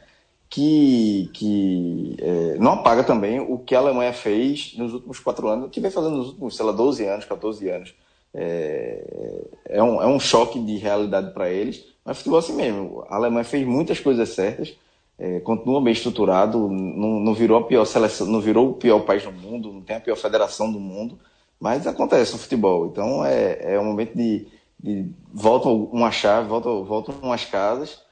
[0.50, 5.66] que, que é, não apaga também o que a Alemanha fez nos últimos quatro anos,
[5.66, 7.94] o que vem fazendo nos últimos, sei lá, 12 anos, 14 anos.
[8.32, 13.04] É, é, um, é um choque de realidade para eles, mas futebol assim mesmo.
[13.08, 14.74] A Alemanha fez muitas coisas certas,
[15.18, 19.24] é, continua bem estruturado, não, não virou a pior seleção, não virou o pior país
[19.24, 21.18] do mundo, não tem a pior federação do mundo,
[21.60, 22.86] mas acontece no futebol.
[22.86, 24.46] Então é, é um momento de,
[24.80, 28.07] de volta uma chave, volta, volta umas casas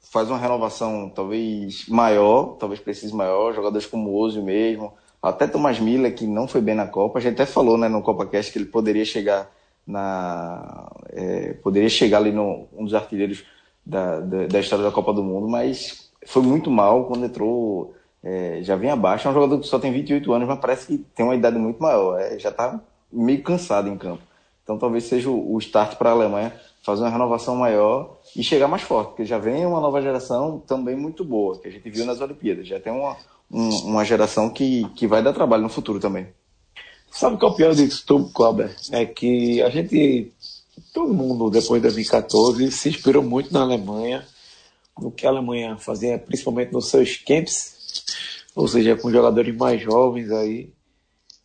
[0.00, 5.78] faz uma renovação talvez maior, talvez precise maior, jogadores como o Ozio mesmo, até Thomas
[5.78, 8.52] Miller, que não foi bem na Copa, a gente até falou né, no Copa Cast
[8.52, 9.50] que ele poderia chegar
[9.86, 13.44] na é, poderia chegar ali no um dos artilheiros
[13.84, 18.60] da, da, da, história da Copa do Mundo, mas foi muito mal quando entrou, é,
[18.62, 21.24] já vem abaixo, é um jogador que só tem 28 anos, mas parece que tem
[21.24, 22.80] uma idade muito maior, é, já está
[23.12, 24.22] meio cansado em campo.
[24.62, 28.68] Então talvez seja o, o start para a Alemanha fazer uma renovação maior e chegar
[28.68, 32.06] mais forte, porque já vem uma nova geração também muito boa, que a gente viu
[32.06, 32.66] nas Olimpíadas.
[32.66, 33.16] Já tem uma,
[33.50, 36.28] um, uma geração que, que vai dar trabalho no futuro também.
[37.10, 38.70] Sabe o que é o pior disso tudo, Cláudio?
[38.92, 40.32] É que a gente,
[40.94, 44.24] todo mundo, depois de 2014, se inspirou muito na Alemanha,
[44.98, 47.74] no que a Alemanha fazia, principalmente nos seus camps,
[48.54, 50.72] ou seja, com jogadores mais jovens aí.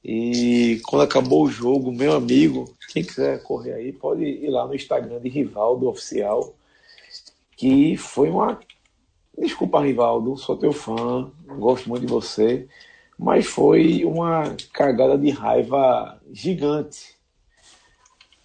[0.08, 4.76] E quando acabou o jogo, meu amigo, quem quiser correr aí, pode ir lá no
[4.76, 6.54] Instagram de Rivaldo Oficial,
[7.58, 8.60] que foi uma.
[9.36, 12.68] Desculpa, Rivaldo, sou teu fã, gosto muito de você,
[13.18, 17.16] mas foi uma cagada de raiva gigante.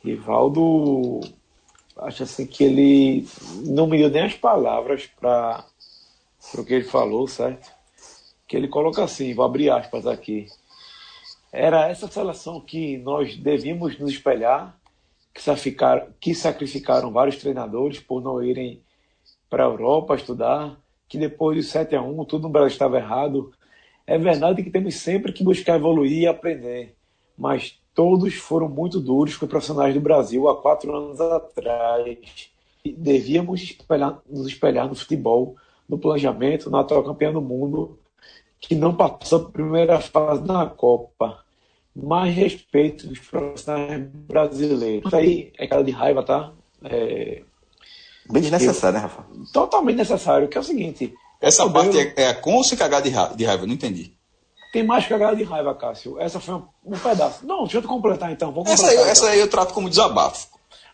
[0.03, 1.21] Rivaldo,
[1.99, 3.29] acho assim que ele
[3.67, 5.67] não me deu nem as palavras para
[6.57, 7.71] o que ele falou, certo?
[8.49, 10.47] Que ele coloca assim, vou abrir aspas aqui
[11.53, 14.79] era essa seleção que nós devíamos nos espelhar,
[15.35, 18.83] que sacrificaram, que sacrificaram vários treinadores por não irem
[19.49, 23.53] para a Europa estudar, que depois do 7 a 1 tudo no Brasil estava errado.
[24.07, 26.95] É verdade que temos sempre que buscar evoluir e aprender,
[27.37, 32.51] mas todos foram muito duros com os profissionais do Brasil há quatro anos atrás.
[32.85, 35.57] E devíamos espelhar, nos espelhar no futebol,
[35.89, 38.00] no planejamento, na atual campeã do mundo
[38.61, 41.39] que não passou a primeira fase na Copa.
[41.97, 45.07] Mais respeito dos profissionais brasileiros.
[45.07, 46.53] Isso aí é cara de raiva, tá?
[46.85, 47.43] É...
[48.31, 49.25] Bem desnecessário, né, Rafa?
[49.53, 51.13] Totalmente necessário, que é o seguinte.
[51.41, 53.35] Essa parte é, é com ou sem cagar de raiva?
[53.35, 53.67] De raiva?
[53.67, 54.13] Não entendi.
[54.73, 56.21] tem mais cagada de raiva, Cássio.
[56.21, 57.45] Essa foi um, um pedaço.
[57.47, 58.53] Não, deixa eu completar então.
[58.53, 59.07] Completar, essa, aí, então.
[59.07, 60.49] essa aí eu trato como desabafo.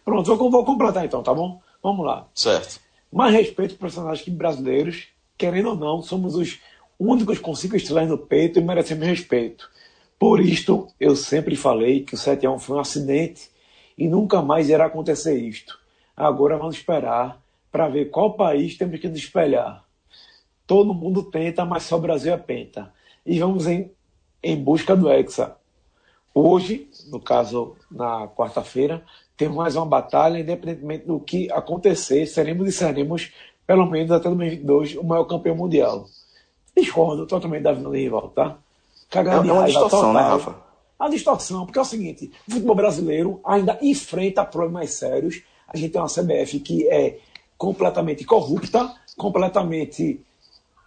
[0.04, 1.60] Pronto, vou, vou completar então, tá bom?
[1.82, 2.26] Vamos lá.
[2.34, 2.80] Certo.
[3.12, 6.58] Mais respeito para personagens que brasileiros, querendo ou não, somos os
[6.98, 9.70] únicos com cinco estrelas no peito e merecemos respeito.
[10.18, 13.50] Por isto, eu sempre falei que o 7 a 1 foi um acidente
[13.96, 15.78] e nunca mais irá acontecer isto.
[16.16, 19.84] Agora vamos esperar para ver qual país temos que nos espelhar.
[20.66, 22.92] Todo mundo tenta, mas só o Brasil é penta.
[23.24, 23.90] E vamos em,
[24.42, 25.56] em busca do Hexa.
[26.34, 29.04] Hoje, no caso, na quarta-feira,
[29.36, 33.32] temos mais uma batalha, independentemente do que acontecer, seremos e seremos,
[33.66, 36.06] pelo menos até 2022, o maior campeão mundial.
[36.76, 38.58] Discordo totalmente da Vila Rival, tá?
[39.10, 40.36] Cagando é, é uma distorção, né, total.
[40.38, 40.66] né, Rafa?
[40.98, 45.42] A distorção, porque é o seguinte, o futebol brasileiro ainda enfrenta problemas sérios.
[45.68, 47.18] A gente tem uma CBF que é
[47.58, 50.20] completamente corrupta, completamente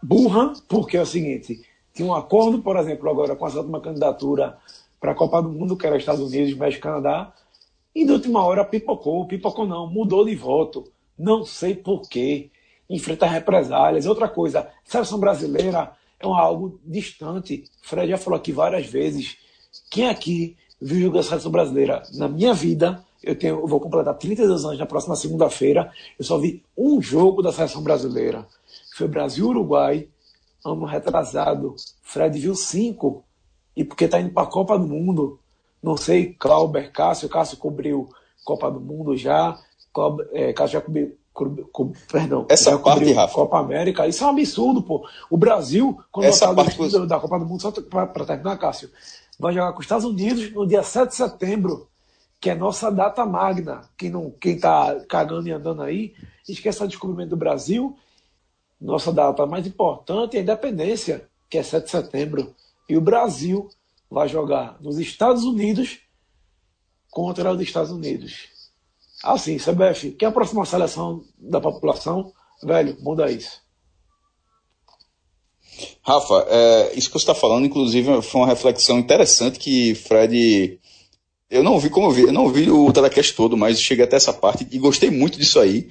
[0.02, 1.62] burra, porque é o seguinte,
[1.93, 4.58] tinha um acordo, por exemplo, agora com essa última candidatura
[4.99, 7.34] para a Copa do Mundo, que era Estados Unidos, México, Canadá,
[7.93, 10.86] e de última hora pipocou, pipocou não, mudou de voto,
[11.17, 12.49] não sei porquê,
[12.89, 14.06] enfrenta represálias.
[14.06, 17.63] Outra coisa, seleção brasileira é algo distante.
[17.82, 19.38] Fred já falou aqui várias vezes.
[19.89, 23.06] Quem aqui viu jogar a seleção brasileira na minha vida?
[23.21, 25.91] Eu, tenho, eu vou completar 32 anos na próxima segunda-feira.
[26.17, 28.47] Eu só vi um jogo da seleção brasileira.
[28.95, 30.08] Foi Brasil-Uruguai,
[30.65, 31.75] ano retrasado.
[32.02, 33.23] Fred viu cinco.
[33.75, 35.39] E porque está indo para a Copa do Mundo.
[35.82, 37.30] Não sei, Clauber, Cássio.
[37.30, 38.10] Cássio cobriu
[38.43, 39.58] Copa do Mundo já.
[40.34, 41.17] É, Cássio já cobriu,
[42.12, 43.34] perdão, essa parte, Rafa.
[43.34, 45.08] Copa América, isso é um absurdo, pô.
[45.30, 48.89] O Brasil, quando essa parte do, da Copa do Mundo, só para terminar, Cássio,
[49.39, 51.88] vai jogar com os Estados Unidos no dia 7 de setembro,
[52.39, 53.82] que é nossa data magna.
[53.97, 56.13] Quem não, quem tá cagando e andando aí,
[56.47, 57.97] esquece o descobrimento do Brasil.
[58.80, 62.56] Nossa data mais importante é a independência, que é 7 de setembro.
[62.88, 63.69] E o Brasil
[64.10, 65.99] vai jogar nos Estados Unidos
[67.12, 68.59] contra os Estados Unidos.
[69.23, 72.32] Assim, CBF, quer a próxima seleção da população?
[72.63, 73.62] Velho, muda isso.
[76.01, 80.79] Rafa, é, isso que você está falando, inclusive, foi uma reflexão interessante que Fred.
[81.49, 84.15] Eu não vi como eu vi, eu não vi o telecast todo, mas cheguei até
[84.15, 85.89] essa parte e gostei muito disso aí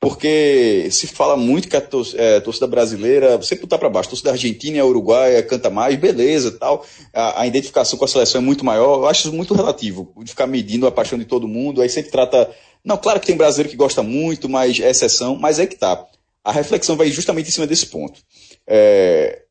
[0.00, 1.82] porque se fala muito que a
[2.16, 6.52] é, torcida brasileira você putar para baixo, torcida argentina e a uruguaia canta mais, beleza,
[6.52, 6.86] tal.
[7.12, 9.00] A, a, identificação com a seleção é muito maior.
[9.00, 11.82] Eu acho isso muito relativo, de ficar medindo a paixão de todo mundo.
[11.82, 12.50] Aí sempre trata.
[12.84, 16.06] Não, claro que tem brasileiro que gosta muito, mas é exceção, mas é que tá.
[16.42, 18.20] A reflexão vai justamente em cima desse ponto.
[18.66, 19.42] É,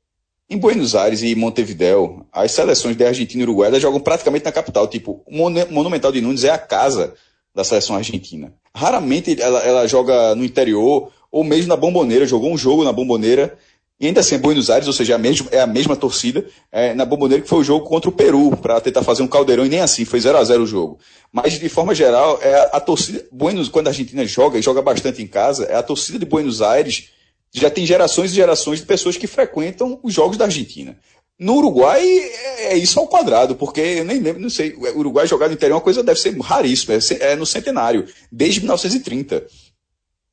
[0.50, 4.88] em Buenos Aires e Montevideo, as seleções da Argentina e Uruguai jogam praticamente na capital.
[4.88, 7.14] Tipo, o Monumental de Nunes é a casa
[7.54, 8.52] da seleção argentina.
[8.74, 13.58] Raramente ela, ela joga no interior ou mesmo na bomboneira, jogou um jogo na bomboneira
[14.00, 16.46] e ainda assim é Buenos Aires, ou seja, é a mesma, é a mesma torcida
[16.72, 19.66] é, na bomboneira que foi o jogo contra o Peru, para tentar fazer um caldeirão,
[19.66, 21.00] e nem assim, foi 0 a 0 o jogo.
[21.34, 24.82] Mas, de forma geral, é a, a torcida, Buenos, quando a Argentina joga, e joga
[24.82, 27.10] bastante em casa, é a torcida de Buenos Aires,
[27.54, 30.98] já tem gerações e gerações de pessoas que frequentam os jogos da Argentina.
[31.38, 35.28] No Uruguai é, é isso ao quadrado, porque eu nem lembro, não sei, o Uruguai
[35.28, 39.46] jogar no interior é uma coisa deve ser raríssima, é, é no centenário, desde 1930.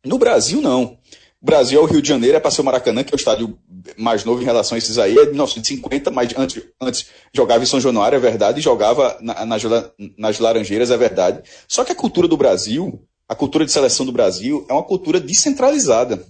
[0.05, 0.98] No Brasil, não.
[1.46, 3.16] O Brasil é o Rio de Janeiro, é para ser o Maracanã, que é o
[3.16, 3.56] estádio
[3.96, 7.66] mais novo em relação a esses aí, é de 1950, mas antes, antes jogava em
[7.66, 9.62] São Januário, é verdade, e jogava na, nas,
[10.18, 11.48] nas Laranjeiras, é verdade.
[11.68, 15.20] Só que a cultura do Brasil, a cultura de seleção do Brasil, é uma cultura
[15.20, 16.26] descentralizada.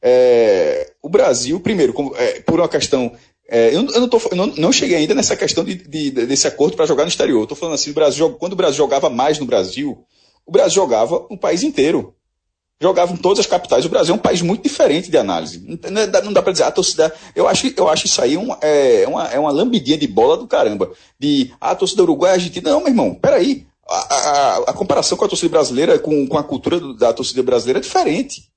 [0.00, 3.10] É, o Brasil, primeiro, como, é, por uma questão
[3.50, 6.46] é, eu, eu, não tô, eu não, não, cheguei ainda nessa questão de, de, desse
[6.46, 7.42] acordo para jogar no exterior.
[7.42, 10.06] Estou falando assim, o Brasil, quando o Brasil jogava mais no Brasil,
[10.46, 12.14] o Brasil jogava no país inteiro.
[12.80, 13.84] Jogava em todas as capitais.
[13.84, 15.78] O Brasil é um país muito diferente de análise.
[15.90, 17.12] Não, dá, dá para dizer, a torcida.
[17.34, 20.46] Eu acho, eu acho isso aí um, é, uma, é uma lambidinha de bola do
[20.46, 20.92] caramba.
[21.18, 22.70] De ah, a torcida uruguaia, a Argentina.
[22.70, 23.66] Não, meu irmão, peraí.
[23.88, 27.80] A, a, a comparação com a torcida brasileira, com, com a cultura da torcida brasileira
[27.80, 28.48] é diferente.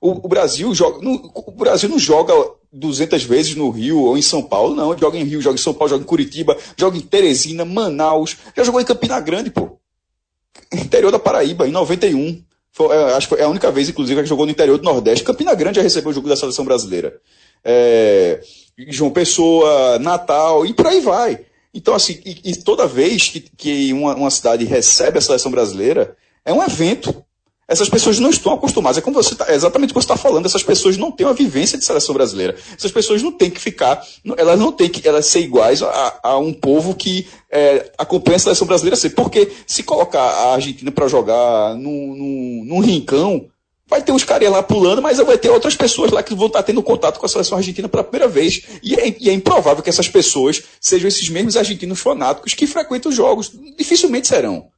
[0.00, 1.00] O, o Brasil joga.
[1.00, 2.32] No, o Brasil não joga
[2.72, 4.96] 200 vezes no Rio ou em São Paulo, não.
[4.98, 8.36] Joga em Rio, joga em São Paulo, joga em Curitiba, joga em Teresina, Manaus.
[8.56, 9.78] Já jogou em Campina Grande, pô.
[10.72, 12.42] Interior da Paraíba, em 91.
[12.78, 15.24] Foi, é, acho que foi a única vez, inclusive, que jogou no interior do Nordeste.
[15.24, 17.20] Campina Grande já recebeu o jogo da seleção brasileira.
[17.64, 18.40] É,
[18.86, 21.40] João Pessoa, Natal, e por aí vai.
[21.74, 26.16] Então, assim, e, e toda vez que, que uma, uma cidade recebe a seleção brasileira,
[26.44, 27.24] é um evento.
[27.68, 28.96] Essas pessoas não estão acostumadas.
[28.96, 30.46] É como você tá, é exatamente o que você está falando.
[30.46, 32.56] Essas pessoas não têm uma vivência de seleção brasileira.
[32.74, 34.02] Essas pessoas não têm que ficar,
[34.38, 38.40] elas não têm que elas ser iguais a, a um povo que é, acompanha a
[38.40, 38.96] seleção brasileira.
[39.14, 43.46] Porque se colocar a Argentina para jogar num, num, num rincão,
[43.86, 46.62] vai ter os caras lá pulando, mas vai ter outras pessoas lá que vão estar
[46.62, 48.62] tendo contato com a seleção argentina pela primeira vez.
[48.82, 53.10] E é, e é improvável que essas pessoas sejam esses mesmos argentinos fanáticos que frequentam
[53.10, 53.52] os jogos.
[53.76, 54.70] Dificilmente serão.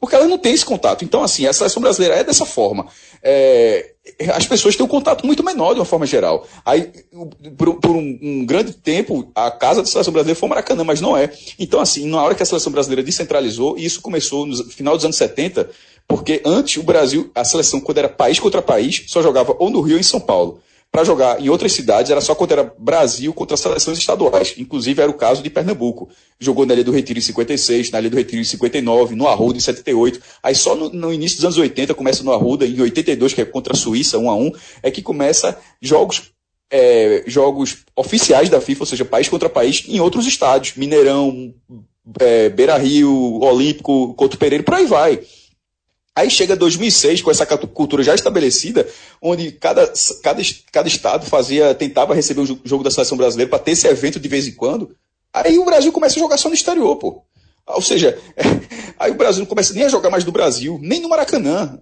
[0.00, 1.04] Porque ela não tem esse contato.
[1.04, 2.86] Então, assim, a seleção brasileira é dessa forma.
[3.22, 3.94] É,
[4.32, 6.46] as pessoas têm um contato muito menor de uma forma geral.
[6.64, 6.92] Aí,
[7.56, 11.16] por, por um, um, grande tempo, a casa da seleção brasileira foi Maracanã, mas não
[11.16, 11.32] é.
[11.58, 15.04] Então, assim, na hora que a seleção brasileira descentralizou, e isso começou no final dos
[15.04, 15.68] anos 70,
[16.06, 19.80] porque antes o Brasil, a seleção, quando era país contra país, só jogava ou no
[19.80, 23.32] Rio ou em São Paulo para jogar em outras cidades era só quando era Brasil
[23.32, 24.54] contra seleções estaduais.
[24.56, 26.08] Inclusive era o caso de Pernambuco.
[26.40, 29.58] Jogou na Ilha do Retiro em 56, na Ilha do Retiro em 59, no Arruda
[29.58, 30.20] em 78.
[30.42, 33.44] Aí só no, no início dos anos 80 começa no Arruda, em 82, que é
[33.44, 36.32] contra a Suíça, 1 a 1 é que começa jogos
[36.70, 40.76] é, jogos oficiais da FIFA, ou seja, país contra país, em outros estádios.
[40.76, 41.54] Mineirão,
[42.20, 45.20] é, Beira Rio, Olímpico, Couto Pereira, por aí vai.
[46.18, 48.88] Aí chega 2006 com essa cultura já estabelecida,
[49.22, 49.86] onde cada,
[50.20, 54.18] cada, cada estado fazia, tentava receber o jogo da seleção brasileira para ter esse evento
[54.18, 54.90] de vez em quando.
[55.32, 57.22] Aí o Brasil começa a jogar só no exterior, pô.
[57.68, 58.18] Ou seja,
[58.98, 61.78] aí o Brasil não começa nem a jogar mais do Brasil, nem no Maracanã.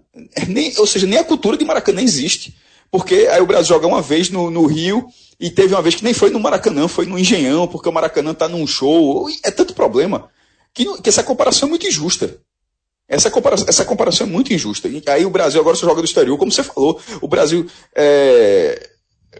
[0.47, 2.55] Nem, ou seja, nem a cultura de Maracanã existe.
[2.91, 5.07] Porque aí o Brasil joga uma vez no, no Rio
[5.41, 8.33] e teve uma vez que nem foi no Maracanã, foi no Engenhão, porque o Maracanã
[8.33, 9.31] está num show.
[9.43, 10.29] É tanto problema
[10.75, 12.39] que, que essa comparação é muito injusta.
[13.09, 14.89] Essa comparação, essa comparação é muito injusta.
[14.89, 17.01] E aí o Brasil agora só joga do exterior, como você falou.
[17.21, 17.67] O Brasil.
[17.95, 18.91] É...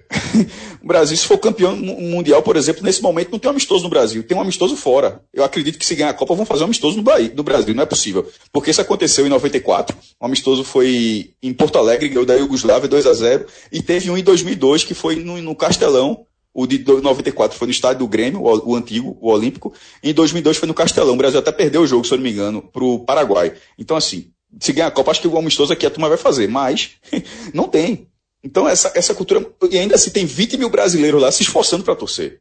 [0.83, 3.91] o Brasil, se for campeão mundial, por exemplo, nesse momento não tem um amistoso no
[3.91, 5.21] Brasil, tem um amistoso fora.
[5.33, 7.75] Eu acredito que se ganhar a Copa vão fazer um amistoso no, Bahia, no Brasil,
[7.75, 8.31] não é possível.
[8.53, 13.07] Porque isso aconteceu em 94, um amistoso foi em Porto Alegre, ganhou da Yugoslávia 2
[13.07, 16.27] a 0 e teve um em 2002 que foi no, no Castelão,
[16.57, 19.75] o de 94 foi no estádio do Grêmio, o, o, antigo, o Olímpico.
[20.03, 21.13] Em 2002 foi no Castelão.
[21.13, 23.53] O Brasil até perdeu o jogo, se eu não me engano, para o Paraguai.
[23.79, 26.49] Então, assim, se ganhar a Copa, acho que o amistoso aqui a turma vai fazer.
[26.49, 26.93] Mas
[27.53, 28.09] não tem.
[28.43, 29.47] Então, essa, essa cultura.
[29.71, 32.41] E ainda assim, tem 20 mil brasileiros lá se esforçando para torcer.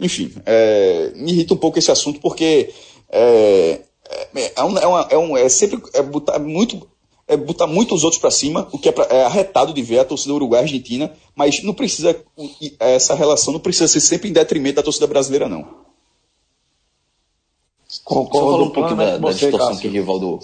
[0.00, 2.74] Enfim, é, me irrita um pouco esse assunto, porque.
[3.08, 6.88] É, é, é, é, uma, é, um, é sempre é botar muito
[7.26, 10.00] é botar muito os outros para cima, o que é, pra, é, arretado de ver
[10.00, 12.16] a torcida uruguai argentina, mas não precisa
[12.78, 15.84] essa relação não precisa ser sempre em detrimento da torcida brasileira não.
[18.04, 20.40] Concordo um pouco da, da distorção que Rivaldo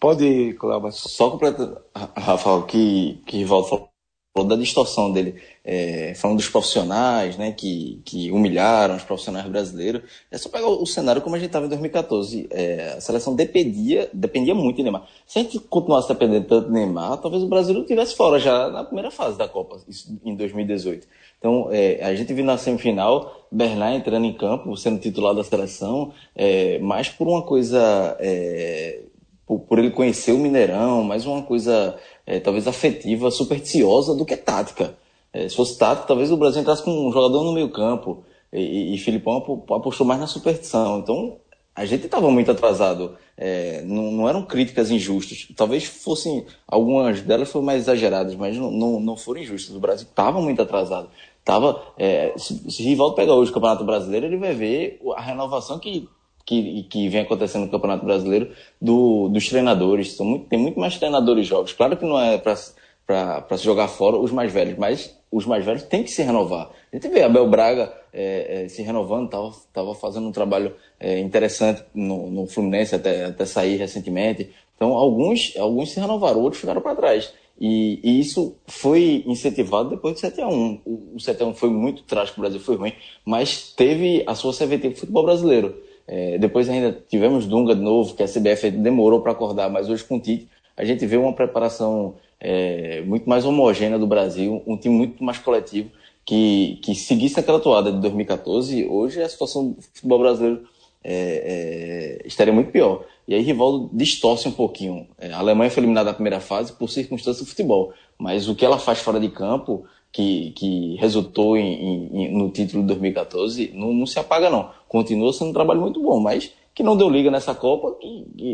[0.00, 0.90] Pode ir, Cláudio.
[0.92, 1.76] Só completar,
[2.16, 3.91] Rafael, que, que Rivaldo falou
[4.34, 10.02] falou da distorção dele, é, falando dos profissionais, né, que, que humilharam os profissionais brasileiros.
[10.30, 12.48] É só pegar o cenário como a gente estava em 2014.
[12.50, 15.06] É, a seleção dependia, dependia muito de Neymar.
[15.26, 18.70] Se a gente continuasse dependendo tanto de Neymar, talvez o Brasil não estivesse fora já
[18.70, 21.06] na primeira fase da Copa, isso, em 2018.
[21.38, 26.12] Então, é, a gente viu na semifinal Bernard entrando em campo, sendo titular da seleção,
[26.34, 29.02] é, mais por uma coisa é,
[29.46, 34.36] por, por, ele conhecer o Mineirão, mais uma coisa é, talvez afetiva, supersticiosa do que
[34.36, 34.96] tática.
[35.32, 38.94] É, se fosse tática, talvez o Brasil entrasse com um jogador no meio campo e,
[38.94, 39.36] e, Filipão
[39.70, 40.98] apostou mais na superstição.
[40.98, 41.38] Então,
[41.74, 43.16] a gente estava muito atrasado.
[43.36, 45.48] É, não, não, eram críticas injustas.
[45.56, 49.74] Talvez fossem, algumas delas foram mais exageradas, mas não, não, não foram injustas.
[49.74, 51.08] O Brasil estava muito atrasado.
[51.42, 55.78] Tava, é, se, se Rivaldo pegar hoje o Campeonato Brasileiro, ele vai ver a renovação
[55.78, 56.08] que
[56.44, 58.50] que, que vem acontecendo no Campeonato Brasileiro
[58.80, 60.12] do, dos treinadores.
[60.12, 61.72] São muito, tem muito mais treinadores jogos.
[61.72, 65.82] Claro que não é para se jogar fora os mais velhos, mas os mais velhos
[65.84, 66.70] têm que se renovar.
[66.92, 71.18] A gente vê Abel Braga é, é, se renovando, estava tava fazendo um trabalho é,
[71.18, 74.50] interessante no, no Fluminense até, até sair recentemente.
[74.76, 77.32] Então, alguns, alguns se renovaram, outros ficaram para trás.
[77.60, 80.80] E, e, isso foi incentivado depois do 7x1.
[80.84, 82.92] O, o 7x1 foi muito trágico, o Brasil foi ruim,
[83.24, 85.74] mas teve a sua CVT do futebol brasileiro.
[86.06, 90.04] É, depois ainda tivemos Dunga de novo, que a CBF demorou para acordar, mas hoje
[90.04, 94.76] com o Tite a gente vê uma preparação é, muito mais homogênea do Brasil, um
[94.76, 95.90] time muito mais coletivo,
[96.24, 100.64] que, que seguisse aquela toada de 2014, hoje a situação do futebol brasileiro
[101.04, 103.04] é, é, estaria muito pior.
[103.26, 105.06] E aí Rivaldo distorce um pouquinho.
[105.18, 108.64] É, a Alemanha foi eliminada na primeira fase por circunstâncias do futebol, mas o que
[108.64, 113.92] ela faz fora de campo que, que resultou em, em, no título de 2014 não,
[113.92, 114.70] não, se apaga, não.
[114.86, 117.96] Continua sendo um trabalho muito bom, mas que não deu liga nessa Copa.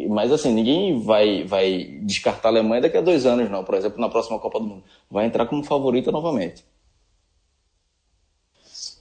[0.09, 3.65] Mas assim, ninguém vai, vai descartar a Alemanha daqui a dois anos, não.
[3.65, 4.85] Por exemplo, na próxima Copa do Mundo.
[5.11, 6.65] Vai entrar como favorita novamente.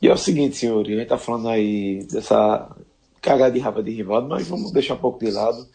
[0.02, 2.76] E é o seguinte, senhor, a gente está falando aí dessa
[3.22, 5.68] cagada de raba de Rivaldo, mas vamos deixar um pouco de lado.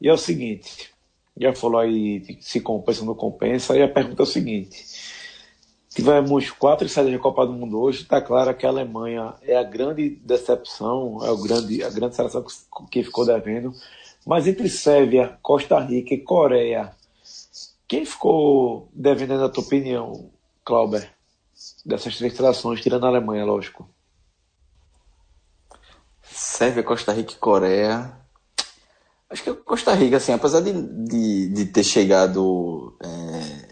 [0.00, 0.90] E é o seguinte,
[1.36, 5.19] já falou aí se compensa ou não compensa, e a pergunta é o seguinte
[5.92, 8.02] Tivemos quatro saídas da Copa do Mundo hoje.
[8.02, 12.44] Está claro que a Alemanha é a grande decepção, é o grande, a grande seleção
[12.90, 13.74] que ficou devendo.
[14.24, 16.94] Mas entre Sérvia, Costa Rica e Coreia,
[17.88, 20.30] Quem ficou devendo a tua opinião,
[20.64, 21.10] Clauber,
[21.84, 23.88] dessas três seleções, tirando a Alemanha, lógico?
[26.22, 28.12] Sérvia, Costa Rica e Coreia.
[29.28, 33.69] Acho que Costa Rica, assim, apesar de, de, de ter chegado é,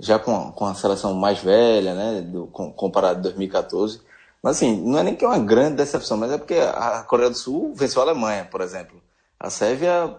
[0.00, 4.00] já com, com a seleção mais velha, né, do, com, comparado a 2014,
[4.42, 7.30] mas assim, não é nem que é uma grande decepção, mas é porque a Coreia
[7.30, 9.00] do Sul venceu a Alemanha, por exemplo.
[9.38, 10.16] A Sérvia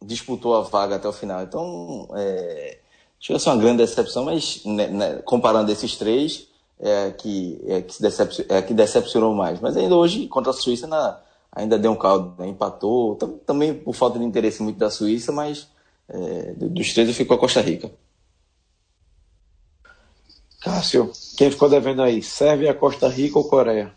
[0.00, 1.42] disputou a vaga até o final.
[1.42, 2.78] Então, é,
[3.18, 6.46] chega a ser uma grande decepção, mas né, né, comparando esses três,
[6.78, 9.60] é que, é que, decep, é que decepcionou mais.
[9.60, 11.18] Mas ainda hoje, contra a Suíça, na,
[11.50, 13.16] ainda deu um caldo, né, empatou.
[13.44, 15.68] Também por falta de interesse muito da Suíça, mas
[16.08, 17.90] é, dos três eu fico com a Costa Rica.
[20.66, 22.20] Cássio, quem ficou devendo aí?
[22.20, 23.92] Sérvia, Costa Rica ou Coreia?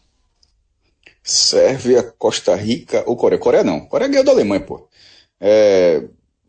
[1.24, 3.40] Sérvia, Costa Rica ou Coreia?
[3.40, 3.80] Coreia não.
[3.88, 4.88] Coreia ganhou da Alemanha, pô.
[5.42, 6.04] É,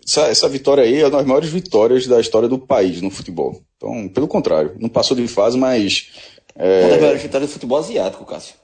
[0.07, 3.63] essa, essa, vitória aí é uma das maiores vitórias da história do país no futebol.
[3.79, 6.11] Então, pelo contrário, não passou de fase, mas.
[6.55, 6.83] É...
[6.83, 8.57] Uma das maiores vitórias do futebol asiático, Cássio.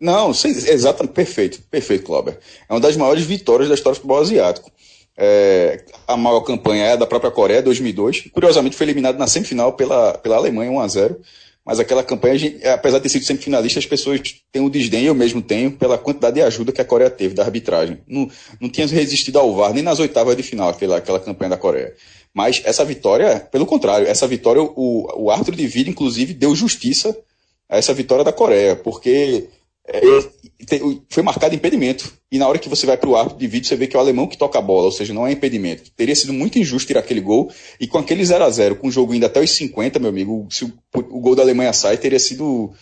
[0.00, 2.38] Não, sim, exatamente, perfeito, perfeito, Clauber.
[2.66, 4.72] É uma das maiores vitórias da história do futebol asiático.
[5.16, 8.30] É, a maior campanha é a da própria Coreia, 2002.
[8.32, 11.20] Curiosamente, foi eliminado na semifinal pela, pela Alemanha, 1 a 0
[11.64, 12.34] mas aquela campanha,
[12.74, 15.96] apesar de ter sido sempre finalista, as pessoas têm o desdém, eu mesmo tenho, pela
[15.96, 17.98] quantidade de ajuda que a Coreia teve da arbitragem.
[18.06, 18.28] Não,
[18.60, 21.94] não tinha resistido ao VAR nem nas oitavas de final, aquela, aquela campanha da Coreia.
[22.34, 27.16] Mas essa vitória, pelo contrário, essa vitória, o, o árbitro de vídeo, inclusive, deu justiça
[27.68, 29.48] a essa vitória da Coreia, porque
[31.08, 32.12] foi marcado impedimento.
[32.30, 33.98] E na hora que você vai para o árbitro de vídeo, você vê que é
[33.98, 35.90] o alemão que toca a bola, ou seja, não é impedimento.
[35.96, 37.50] Teria sido muito injusto tirar aquele gol.
[37.80, 40.46] E com aquele 0 a 0 com o jogo indo até os 50, meu amigo,
[40.50, 42.72] se o, o gol da Alemanha sai, teria sido.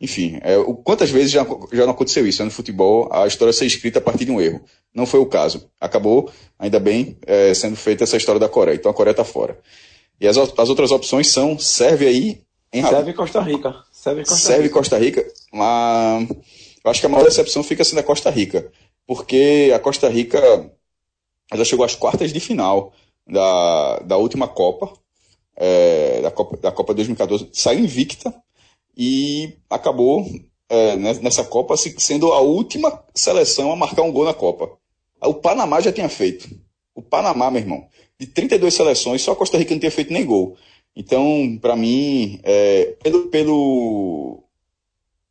[0.00, 3.52] Enfim, é, o, quantas vezes já, já não aconteceu isso né, no futebol, a história
[3.52, 4.62] ser escrita a partir de um erro.
[4.94, 5.68] Não foi o caso.
[5.80, 8.76] Acabou, ainda bem, é, sendo feita essa história da Coreia.
[8.76, 9.58] Então a Coreia está fora.
[10.20, 12.40] E as, as outras opções são Sérvia e.
[12.72, 13.74] Em Sérvia e Costa Rica.
[13.90, 14.46] Sérvia e Costa Rica.
[14.46, 15.26] Sérvia e Costa Rica.
[15.52, 16.28] Mas
[16.84, 18.70] eu acho que a maior decepção fica sendo a Costa Rica,
[19.06, 20.38] porque a Costa Rica
[21.50, 22.92] ela chegou às quartas de final
[23.26, 24.92] da, da última Copa,
[25.56, 28.32] é, da Copa, da Copa 2014, saiu invicta
[28.96, 30.26] e acabou
[30.68, 34.70] é, nessa Copa sendo a última seleção a marcar um gol na Copa.
[35.22, 36.48] O Panamá já tinha feito.
[36.94, 37.88] O Panamá, meu irmão,
[38.18, 40.56] de 32 seleções, só a Costa Rica não tinha feito nem gol.
[40.94, 44.44] Então, para mim, é, pelo, pelo,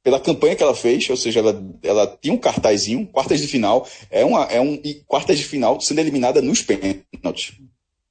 [0.04, 3.88] pela campanha que ela fez, ou seja, ela, ela tinha um cartazinho, quartas de final,
[4.10, 7.54] é, uma, é um e quartas de final sendo eliminada nos pênaltis.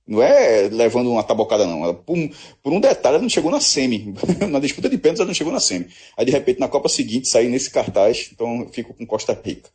[0.06, 1.84] Não é levando uma tabocada, não.
[1.84, 2.16] Ela, por,
[2.62, 4.14] por, um detalhe, ela não chegou na semi.
[4.50, 5.88] na disputa de pênaltis, ela não chegou na semi.
[6.16, 9.68] Aí, de repente, na Copa seguinte, sair nesse cartaz, então eu fico com Costa Rica.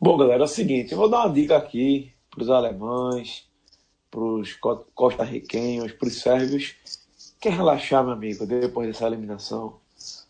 [0.00, 3.46] Bom, galera, é o seguinte, eu vou dar uma dica aqui para os alemães,
[4.10, 4.58] para os
[4.94, 6.74] costarriquenhos, para os sérvios.
[7.38, 9.81] Quer relaxar, meu amigo, depois dessa eliminação?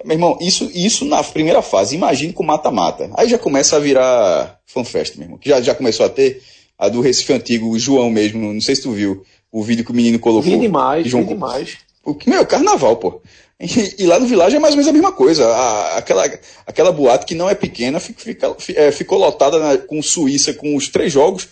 [0.05, 3.11] Meu irmão, isso, isso na primeira fase, imagine com mata-mata.
[3.15, 5.39] Aí já começa a virar fanfest, meu irmão.
[5.39, 6.41] Que já, já começou a ter
[6.79, 9.91] a do Recife Antigo, o João mesmo, não sei se tu viu o vídeo que
[9.91, 10.53] o menino colocou.
[10.53, 11.79] Vi demais, João, vi demais.
[12.05, 13.21] O, meu, carnaval, pô.
[13.61, 15.45] E, e, lá no Village é mais ou menos a mesma coisa.
[15.49, 16.25] A, aquela,
[16.65, 20.77] aquela boate que não é pequena fica, fica, é, ficou lotada na, com Suíça, com
[20.77, 21.49] os três jogos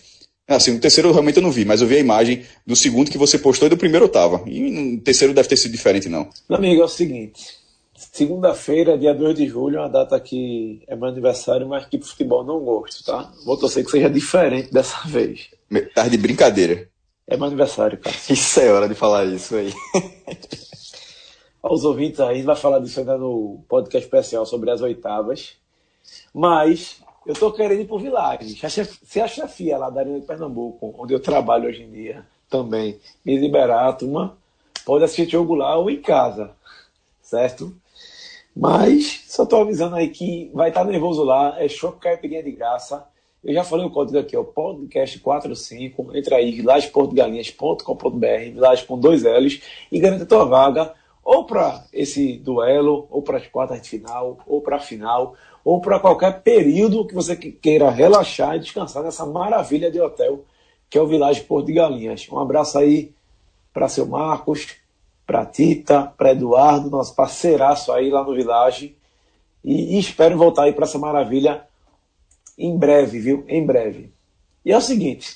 [0.49, 3.19] Assim, o terceiro realmente eu não vi, mas eu vi a imagem do segundo que
[3.19, 4.43] você postou e do primeiro eu tava.
[4.47, 6.29] E o terceiro deve ter sido diferente, não.
[6.49, 7.57] Meu amigo, é o seguinte.
[7.97, 12.07] Segunda-feira, dia 2 de julho, é uma data que é meu aniversário, mas que pro
[12.07, 13.33] futebol não gosto, tá?
[13.45, 15.49] Vou torcer que seja diferente dessa vez.
[15.95, 16.89] Tá de brincadeira.
[17.27, 18.15] É meu aniversário, cara.
[18.31, 19.73] Isso é hora de falar isso aí.
[21.61, 25.55] Aos ouvintes aí, a gente vai falar disso ainda no podcast especial sobre as oitavas.
[26.33, 28.57] Mas eu tô querendo ir pro Village.
[29.05, 32.99] Se a chefia lá da Arena de Pernambuco, onde eu trabalho hoje em dia, também,
[33.25, 34.39] me liberar, a turma
[34.85, 36.53] pode assistir jogo lá ou em casa,
[37.21, 37.75] certo?
[38.55, 42.53] Mas só tô avisando aí que vai estar tá nervoso lá, é show caipirinha de
[42.53, 43.05] graça.
[43.45, 49.25] Eu já falei o código aqui, ó, podcast 45, entra aí, vilageportugalinhas.com.br, vilage com dois
[49.25, 49.61] L's,
[49.91, 54.39] e garanta a tua vaga, ou para esse duelo, ou para as quartas de final,
[54.47, 55.35] ou para a final,
[55.67, 60.45] ou para qualquer período que você queira relaxar e descansar nessa maravilha de hotel
[60.89, 62.29] que é o Vilage Porto de Galinhas.
[62.31, 63.13] Um abraço aí
[63.73, 64.77] para seu Marcos,
[65.27, 68.97] para Tita, para Eduardo, nosso parceiraço aí lá no Village.
[69.65, 71.67] E, e espero voltar aí para essa maravilha
[72.57, 73.45] em breve, viu?
[73.49, 74.13] Em breve.
[74.65, 75.35] E é o seguinte,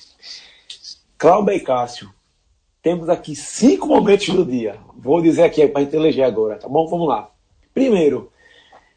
[1.17, 2.09] Cláudio e Cássio,
[2.81, 4.79] temos aqui cinco momentos do dia.
[4.95, 6.87] Vou dizer aqui para a gente eleger agora, tá bom?
[6.87, 7.29] Vamos lá.
[7.73, 8.30] Primeiro,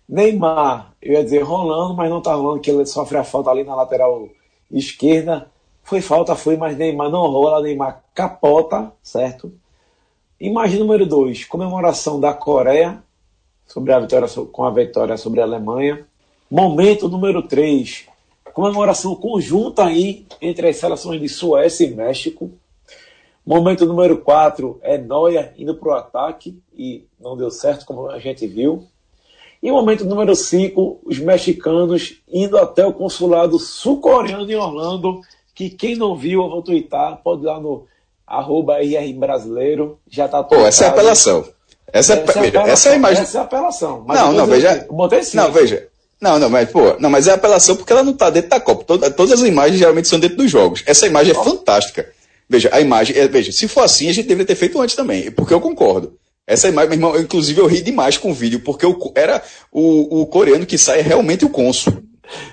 [0.09, 3.65] Neymar, eu ia dizer rolando, mas não tá rolando, que ele sofre a falta ali
[3.65, 4.29] na lateral
[4.71, 5.51] esquerda.
[5.83, 9.53] Foi falta, foi, mas Neymar não rola, Neymar capota, certo?
[10.41, 13.03] Imagem número dois, comemoração da Coreia
[13.67, 16.07] sobre a vitória, com a vitória sobre a Alemanha.
[16.51, 18.07] Momento número 3,
[18.53, 22.51] comemoração conjunta aí entre as seleções de Suécia e México.
[23.45, 28.19] Momento número 4 é Noia indo para o ataque e não deu certo, como a
[28.19, 28.87] gente viu.
[29.65, 35.23] E momento número 5, os mexicanos indo até o consulado sul-coreano em Orlando,
[35.55, 37.87] que quem não viu, eu vou twittar, pode ir lá no
[38.27, 41.49] arroba IR brasileiro, já tá Pô, essa é apelação.
[41.91, 43.23] Essa, é, essa, é, veja, apelação, essa é a imagem.
[43.23, 44.05] Essa é a apelação.
[44.07, 44.87] não, não, veja.
[44.91, 45.39] Botei sim.
[45.39, 45.89] Não, veja.
[46.21, 48.85] Não, não, mas, pô, não, mas é apelação porque ela não está dentro da Copa.
[48.85, 50.83] Toda, todas as imagens geralmente são dentro dos jogos.
[50.85, 52.07] Essa imagem é fantástica.
[52.47, 55.31] Veja, a imagem, é, veja, se for assim, a gente deveria ter feito antes também,
[55.31, 56.19] porque eu concordo.
[56.47, 59.43] Essa imagem, meu irmão, eu, inclusive eu ri demais com o vídeo, porque o, era
[59.73, 62.03] o, o coreano que sai é realmente o cônsul.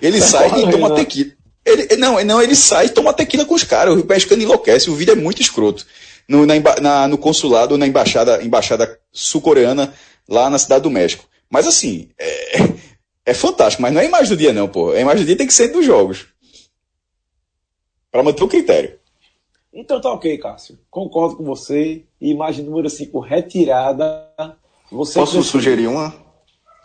[0.01, 0.95] Ele é sai e toma né?
[0.95, 1.31] tequila.
[1.65, 3.93] Ele, não, não, ele sai e toma tequila com os caras.
[3.93, 4.89] O mexicano enlouquece.
[4.89, 5.85] O vídeo é muito escroto.
[6.27, 9.93] No, na, na, no consulado, na embaixada, embaixada sul-coreana,
[10.27, 11.25] lá na cidade do México.
[11.49, 12.59] Mas assim, é,
[13.25, 14.91] é fantástico, mas não é imagem do dia, não, pô.
[14.91, 16.27] A imagem do dia tem que ser dos jogos.
[18.09, 19.00] Para manter o critério.
[19.73, 20.77] Então tá ok, Cássio.
[20.89, 22.03] Concordo com você.
[22.19, 24.27] Imagem número 5 retirada.
[24.91, 26.13] Você Posso sugerir uma?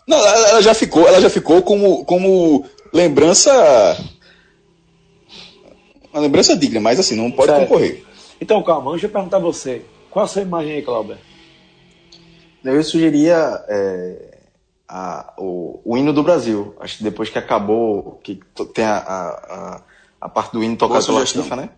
[0.06, 3.52] Não, ela, ela, já ficou, ela já ficou como, como lembrança.
[6.12, 7.68] Uma lembrança digna, mas assim, não pode certo.
[7.68, 8.04] concorrer.
[8.40, 9.82] Então, calma, deixa eu perguntar a você.
[10.08, 11.18] Qual a sua imagem aí, Cláudio?
[12.64, 14.38] Eu sugeria é,
[14.88, 16.74] a, o, o, hino do Brasil.
[16.80, 18.40] Acho que depois que acabou, que
[18.72, 19.82] tem a, a,
[20.20, 21.70] a parte do hino tocado pela FIFA, né?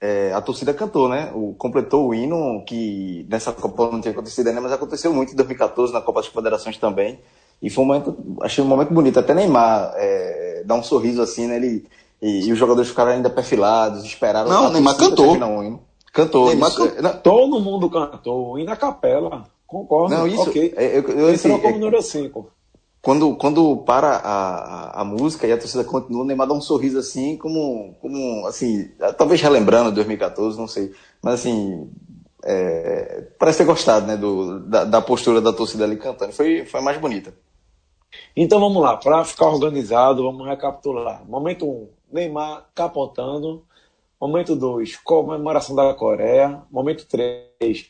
[0.00, 1.30] É, a torcida cantou, né?
[1.34, 5.36] O, completou o hino que nessa Copa não tinha acontecido ainda, mas aconteceu muito em
[5.36, 7.18] 2014 na Copa das Confederações também.
[7.60, 9.18] E foi um momento, achei um momento bonito.
[9.18, 11.56] Até Neymar é, dá um sorriso assim, né?
[11.56, 11.86] Ele,
[12.20, 14.48] e, e, os jogadores ficaram ainda perfilados, esperaram.
[14.48, 15.36] Não, Neymar cantou.
[16.12, 16.46] Cantou.
[16.46, 17.20] Neymar isso, cantou.
[17.20, 18.58] Todo mundo cantou.
[18.58, 19.44] E na capela.
[19.66, 20.14] Concordo.
[20.14, 20.48] Não, isso.
[20.48, 20.74] Ok.
[20.76, 22.55] Eu, eu, eu, assim, como número 5.
[23.06, 26.60] Quando, quando para a, a, a, música e a torcida continua, o Neymar dá um
[26.60, 30.92] sorriso assim, como, como assim, talvez relembrando 2014, não sei.
[31.22, 31.88] Mas assim,
[32.42, 36.32] é, parece ter gostado, né, do, da, da, postura da torcida ali cantando.
[36.32, 37.32] Foi, foi mais bonita.
[38.34, 41.24] Então vamos lá, para ficar organizado, vamos recapitular.
[41.28, 43.64] Momento 1, um, Neymar capotando.
[44.20, 46.60] Momento 2, comemoração da Coreia.
[46.72, 47.88] Momento 3,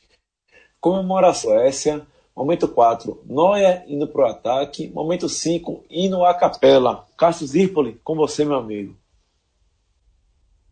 [0.78, 2.06] comemoração Suécia.
[2.36, 4.88] Momento 4, Noia indo para o ataque.
[4.88, 7.06] Momento 5, indo à capela.
[7.16, 8.94] Cássio Zirpoli, com você, meu amigo.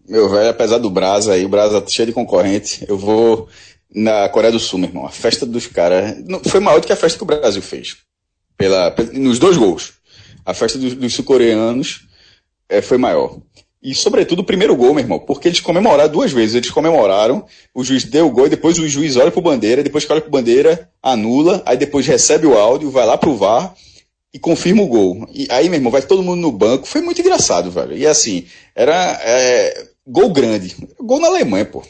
[0.07, 3.49] Meu velho, apesar do Brasa aí, o Brasa tá cheio de concorrente, eu vou
[3.95, 5.07] na Coreia do Sul, meu irmão.
[5.07, 7.97] A festa dos caras foi maior do que a festa que o Brasil fez.
[8.59, 9.95] Pela, nos dois gols.
[10.45, 12.07] A festa dos, dos sul-coreanos
[12.69, 13.39] é, foi maior.
[13.85, 16.55] E, sobretudo, o primeiro gol, meu irmão, porque eles comemoraram duas vezes.
[16.55, 20.07] Eles comemoraram, o juiz deu o gol, e depois o juiz olha pro bandeira, depois
[20.07, 23.75] que olha pro bandeira, anula, aí depois recebe o áudio, vai lá pro VAR
[24.33, 25.29] e confirma o gol.
[25.31, 26.87] E aí, meu irmão, vai todo mundo no banco.
[26.87, 27.95] Foi muito engraçado, velho.
[27.95, 30.75] E assim, era é, gol grande.
[30.99, 31.85] Gol na Alemanha, pô.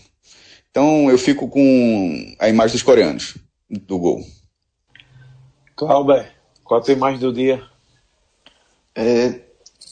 [0.71, 3.39] Então eu fico com a imagem dos coreanos
[3.71, 4.27] do gol.
[5.77, 6.25] Cláudio,
[6.65, 7.63] qual a tua imagem do dia?
[8.97, 9.39] É,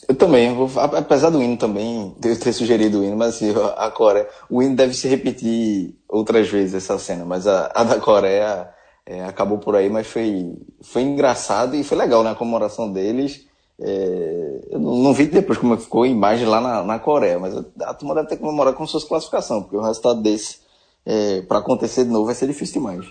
[0.07, 3.53] eu também, vou, apesar do hino também, de eu ter sugerido o hino, mas assim,
[3.77, 7.99] a Coreia, o hino deve se repetir outras vezes essa cena, mas a, a da
[7.99, 8.69] Coreia
[9.05, 13.47] é, acabou por aí, mas foi, foi engraçado e foi legal, né, a comemoração deles.
[13.79, 17.55] É, eu não, não, vi depois como ficou a imagem lá na, na Coreia, mas
[17.55, 20.59] a, a turma deve ter comemorado com suas classificação, porque o resultado desse,
[21.05, 23.05] é, para acontecer de novo, vai ser difícil demais.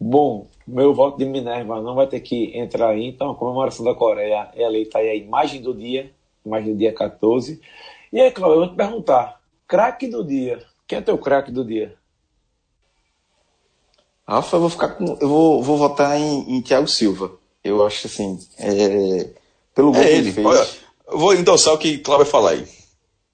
[0.00, 3.94] Bom, Meu voto de Minerva não vai ter que entrar aí, então a comemoração da
[3.94, 6.10] Coreia, ela está aí a imagem do dia,
[6.44, 7.60] imagem do dia 14.
[8.12, 11.64] E aí, Cláudio, eu vou te perguntar, craque do dia, quem é teu craque do
[11.64, 11.96] dia?
[14.26, 17.32] Rafa, eu vou ficar com, eu vou, vou votar em, em Thiago Silva.
[17.62, 19.30] Eu acho assim, é,
[19.74, 20.18] pelo gol É que ele.
[20.28, 20.66] ele fez, Olha,
[21.08, 22.68] eu vou endossar o que Cláudio vai falar aí.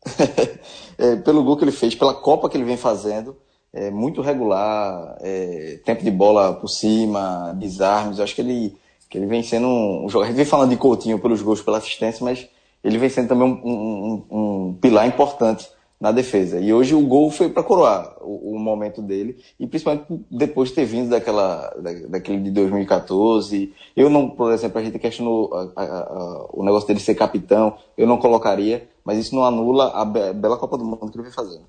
[0.98, 3.36] é, pelo gol que ele fez, pela Copa que ele vem fazendo,
[3.72, 8.18] é muito regular, é, tempo de bola por cima, desarmes.
[8.18, 8.76] Eu acho que ele,
[9.08, 10.34] que ele vem sendo um, um jogador.
[10.34, 12.48] Vem falando de Coutinho pelos gols, pela assistência, mas
[12.82, 15.68] ele vem sendo também um- um- um pilar importante
[16.00, 16.58] na defesa.
[16.58, 20.76] E hoje o gol foi para coroar o, o momento dele, e principalmente depois de
[20.76, 23.72] ter vindo daquela, da, daquele de 2014.
[23.94, 27.74] Eu não, por exemplo, a gente questionou a- a- a- o negócio dele ser capitão,
[27.98, 31.24] eu não colocaria, mas isso não anula a be- bela Copa do Mundo que ele
[31.24, 31.64] vem fazendo.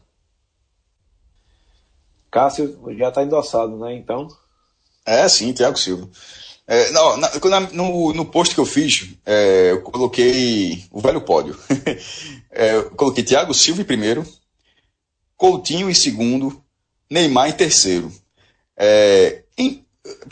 [2.32, 3.94] Cássio já está endossado, né?
[3.96, 4.28] Então,
[5.06, 6.10] É, sim, Thiago Silva.
[6.68, 11.58] É, não, na- no, no post que eu fiz, é, eu coloquei o velho pódio.
[12.54, 14.26] É, eu coloquei Thiago Silva em primeiro,
[15.38, 16.62] Coutinho em segundo,
[17.10, 18.12] Neymar em terceiro.
[18.78, 19.86] É, em-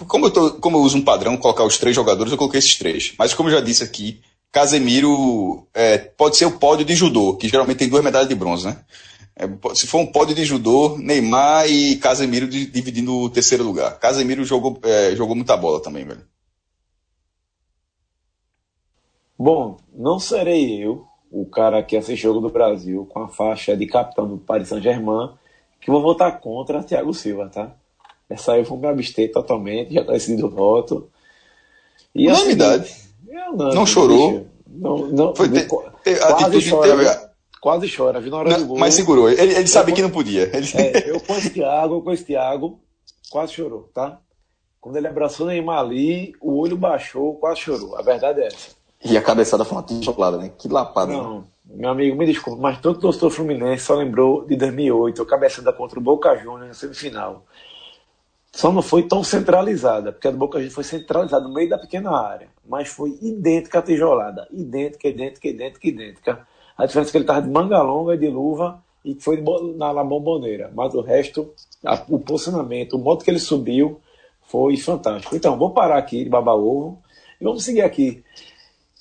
[0.07, 2.75] como, eu tô- como eu uso um padrão, colocar os três jogadores, eu coloquei esses
[2.77, 3.13] três.
[3.17, 4.21] Mas como eu já disse aqui,
[4.51, 8.65] Casemiro é, pode ser o pódio de judô, que geralmente tem duas medalhas de bronze,
[8.65, 8.83] né?
[9.39, 13.97] É, se for um pódio de judô, Neymar e Casemiro di- dividindo o terceiro lugar.
[13.97, 16.27] Casemiro jogou, é, jogou muita bola também, velho.
[19.37, 23.85] bom, não serei eu, o cara que assiste jogo do Brasil com a faixa de
[23.85, 25.31] capitão do Paris Saint-Germain,
[25.79, 27.71] que vou votar contra Thiago Silva, tá?
[28.29, 31.09] Essa aí eu vou me abster totalmente, já está decidido o voto.
[32.13, 32.93] E assim, Unanimidade.
[33.27, 34.31] eu não, Não chorou?
[34.31, 37.28] bicho, Não, não, Foi quase atitude chora, teve-?
[37.61, 38.77] Quase chora, viu na hora do Não, gol.
[38.79, 39.29] mas segurou.
[39.29, 40.43] Ele, ele sabia que não podia.
[40.55, 42.79] Ele- É, eu conheço o Thiago, eu conheço o Thiago,
[43.29, 44.19] quase chorou, tá?
[44.81, 47.97] Quando ele abraçou o Neymar ali, o olho baixou, quase chorou.
[47.97, 48.69] A verdade é essa.
[49.03, 50.51] E a cabeçada foi uma tijolada, né?
[50.57, 51.11] Que lapada.
[51.11, 51.17] né?
[51.17, 55.71] Não, meu amigo, me desculpe, mas todo torcedor fluminense só lembrou de 2008, a cabeçada
[55.73, 57.45] contra o Boca Juniors na semifinal.
[58.51, 61.77] Só não foi tão centralizada, porque a do Boca Juniors foi centralizada no meio da
[61.77, 66.47] pequena área, mas foi idêntica à tijolada, idêntica, idêntica, idêntica, idêntica.
[66.79, 69.43] A diferença é que ele estava de manga longa e de luva e foi
[69.75, 71.53] na, na bomboneira, mas o resto,
[71.85, 73.99] a- o posicionamento, o modo que ele subiu
[74.47, 75.35] foi fantástico.
[75.35, 76.97] Então, vou parar aqui de babar ovo
[77.39, 78.23] e vamos seguir aqui.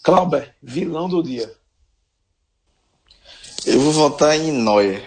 [0.02, 1.48] Clauber, vilão do dia.
[3.64, 5.02] Eu vou votar em Neuer.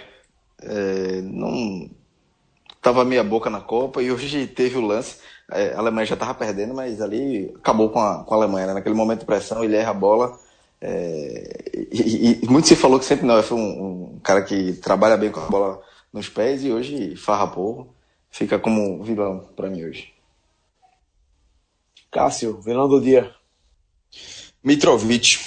[0.62, 1.90] É, não
[2.82, 5.18] tava meia boca na Copa e hoje teve o lance.
[5.52, 8.68] É, a Alemanha já estava perdendo, mas ali acabou com a, com a Alemanha.
[8.68, 8.74] Né?
[8.76, 10.40] Naquele momento de pressão, ele erra a bola.
[10.84, 15.16] É, e, e muito se falou que sempre Neuer foi um, um cara que trabalha
[15.16, 17.94] bem com a bola nos pés e hoje farrapou.
[18.30, 20.14] Fica como vilão para mim hoje.
[22.10, 23.34] Cássio, vilão do dia.
[24.64, 25.40] Mitrovic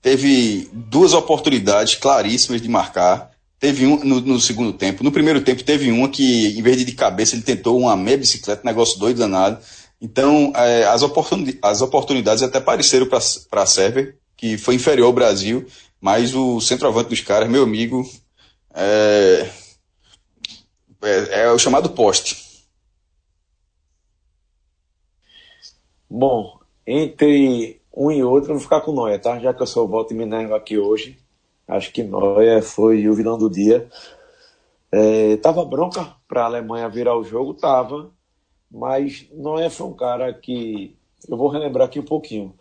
[0.00, 3.32] teve duas oportunidades claríssimas de marcar.
[3.58, 5.02] Teve um no, no segundo tempo.
[5.02, 8.18] No primeiro tempo teve uma que, em vez de de cabeça, ele tentou uma meia
[8.18, 9.58] bicicleta, negócio doido danado.
[10.00, 15.12] Então, é, as, oportuni as oportunidades até pareceram para a Sérvia, que foi inferior ao
[15.12, 15.66] Brasil,
[16.00, 18.04] mas o centroavante dos caras, meu amigo,
[18.74, 19.50] é,
[21.02, 22.44] é, é o chamado poste.
[26.08, 29.38] Bom, entre um e outro, eu vou ficar com Noia, tá?
[29.38, 31.18] Já que eu sou o de Minerva aqui hoje,
[31.66, 33.88] acho que Noia foi o vilão do dia.
[34.92, 38.10] É, tava bronca para a Alemanha virar o jogo, tava,
[38.70, 40.96] mas Noia foi um cara que
[41.28, 42.54] eu vou relembrar aqui um pouquinho.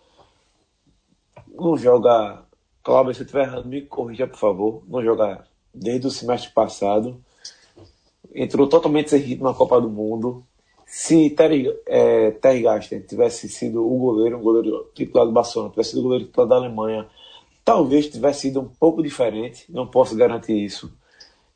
[1.53, 2.43] Não joga,
[2.83, 4.83] Cláudio, se eu estiver errado, me corrija, por favor.
[4.87, 7.21] Não joga desde o semestre passado.
[8.33, 10.43] Entrou totalmente sem ritmo na Copa do Mundo.
[10.85, 15.91] Se Terry, é, Terry Gasten tivesse sido o goleiro, um goleiro titular do Barcelona, tivesse
[15.91, 17.07] sido o goleiro titular da Alemanha,
[17.63, 19.65] talvez tivesse sido um pouco diferente.
[19.69, 20.93] Não posso garantir isso.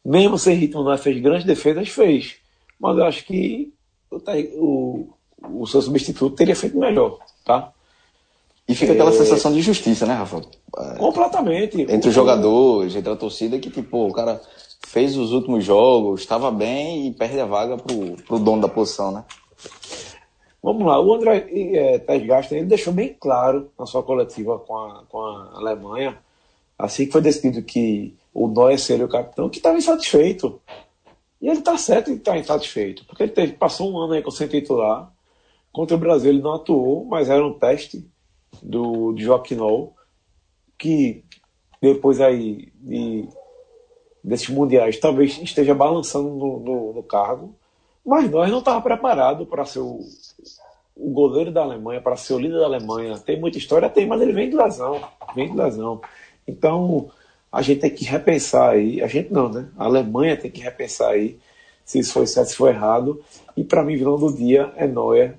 [0.03, 2.37] Mesmo sem ritmo, não fez grandes defesas, fez.
[2.79, 3.73] Mas eu acho que
[4.11, 5.07] o, Terry- o,
[5.41, 7.71] o seu substituto teria feito melhor, tá?
[8.67, 10.41] E fica aquela sensação de justiça, né, Rafa?
[10.99, 11.81] Completamente.
[11.81, 14.39] entre os O- jogadores, entre a torcida, que tipo, o cara
[14.85, 19.11] fez os últimos jogos, estava bem e perde a vaga pro, pro dono da posição,
[19.11, 19.23] né?
[20.61, 24.77] Vamos lá, o André é, Ter Gasten, ele deixou bem claro na sua coletiva com
[24.77, 26.17] a, com a Alemanha,
[26.77, 30.59] assim que foi decidido que o Neuer seria o capitão, que estava insatisfeito.
[31.41, 34.47] E ele está certo em estar insatisfeito, porque ele teve, passou um ano aí sem
[34.47, 35.11] titular,
[35.71, 38.05] contra o Brasil ele não atuou, mas era um teste
[38.61, 39.57] do, de Joaquim
[40.77, 41.23] que
[41.81, 43.27] depois aí de,
[44.23, 47.55] desses mundiais talvez esteja balançando no, no, no cargo.
[48.05, 49.99] Mas nós não estávamos preparados para ser o,
[50.95, 53.17] o goleiro da Alemanha, para ser o líder da Alemanha.
[53.19, 55.01] Tem muita história, tem, mas ele vem de lesão.
[55.35, 56.01] Vem de lesão.
[56.47, 57.11] Então,
[57.51, 59.01] a gente tem que repensar aí.
[59.01, 59.67] A gente não, né?
[59.77, 61.39] A Alemanha tem que repensar aí
[61.83, 63.23] se isso foi certo, se foi errado.
[63.57, 65.35] E para mim, vilão do dia é Neuer,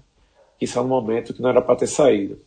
[0.59, 2.41] que está no momento que não era para ter saído.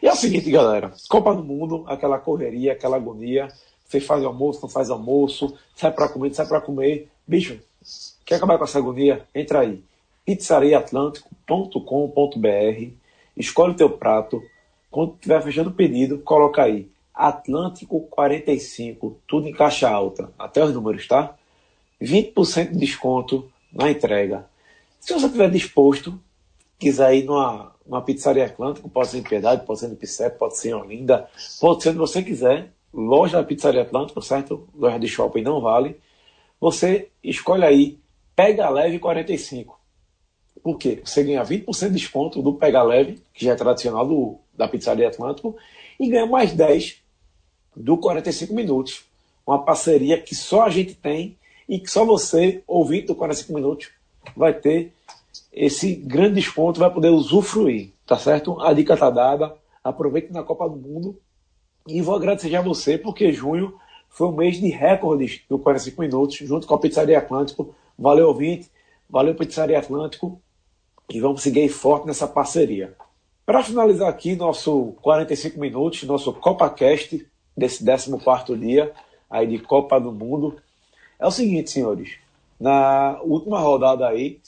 [0.00, 3.48] E é o seguinte, galera: Copa do Mundo, aquela correria, aquela agonia.
[3.84, 7.08] Você faz almoço, não faz almoço, sai para comer, sai para comer.
[7.26, 7.58] Bicho,
[8.24, 9.26] quer acabar com essa agonia?
[9.34, 9.82] Entra aí.
[10.24, 13.06] pizzariaatlântico.com.br
[13.36, 14.42] Escolhe o teu prato.
[14.90, 16.88] Quando estiver fechando o pedido, coloca aí.
[17.16, 20.30] Atlântico 45, tudo em caixa alta.
[20.38, 21.34] Até os números, tá?
[22.00, 24.46] 20% de desconto na entrega.
[25.00, 26.20] Se você estiver disposto,
[26.78, 30.58] quiser ir numa, numa pizzaria Atlântico, pode ser em Piedade, pode ser no Picep, pode
[30.58, 31.26] ser em Olinda,
[31.58, 34.68] pode ser onde você quiser, loja da Pizzaria Atlântico, certo?
[34.74, 35.98] Loja de shopping não vale.
[36.60, 37.98] Você escolhe aí
[38.34, 39.78] Pega Leve 45.
[40.62, 41.00] Por quê?
[41.02, 45.08] Você ganha 20% de desconto do Pega Leve, que já é tradicional do, da Pizzaria
[45.08, 45.56] Atlântico,
[45.98, 47.05] e ganha mais 10
[47.76, 49.04] do 45 minutos.
[49.46, 51.36] Uma parceria que só a gente tem
[51.68, 53.88] e que só você, ouvinte do 45 minutos,
[54.36, 54.92] vai ter
[55.52, 58.60] esse grande desconto, vai poder usufruir, tá certo?
[58.60, 59.54] A dica tá dada.
[59.84, 61.18] Aproveite na Copa do Mundo
[61.86, 63.74] e vou agradecer a você, porque junho
[64.08, 67.74] foi um mês de recordes do 45 Minutos, junto com a Pizzaria Atlântico.
[67.98, 68.70] Valeu, ouvinte.
[69.08, 70.40] Valeu, Pizzaria Atlântico.
[71.08, 72.96] E vamos seguir forte nessa parceria.
[73.44, 77.24] Para finalizar aqui nosso 45 Minutos, nosso CopaCast
[77.56, 78.92] desse 14 dia
[79.30, 80.60] aí de Copa do Mundo,
[81.18, 82.18] é o seguinte, senhores.
[82.58, 84.40] Na última rodada aí,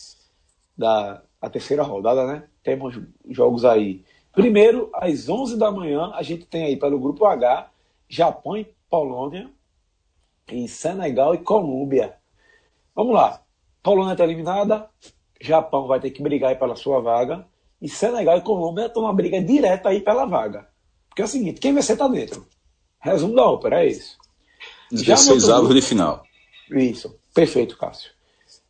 [0.77, 2.45] da a terceira rodada, né?
[2.65, 2.99] Temos
[3.31, 4.05] jogos aí
[4.39, 7.69] Primeiro, às 11 da manhã, a gente tem aí pelo grupo H,
[8.09, 9.51] Japão e Polônia,
[10.49, 12.15] e Senegal e Colômbia.
[12.95, 13.43] Vamos lá.
[13.83, 14.89] Polônia está eliminada,
[15.41, 17.45] Japão vai ter que brigar aí pela sua vaga,
[17.83, 20.69] e Senegal e Colômbia estão uma briga direta aí pela vaga.
[21.09, 22.47] Porque é o seguinte, quem vencer está dentro.
[23.01, 24.17] Resumo da ópera, é isso.
[24.91, 26.23] 16 avos de final.
[26.71, 28.11] Isso, perfeito, Cássio.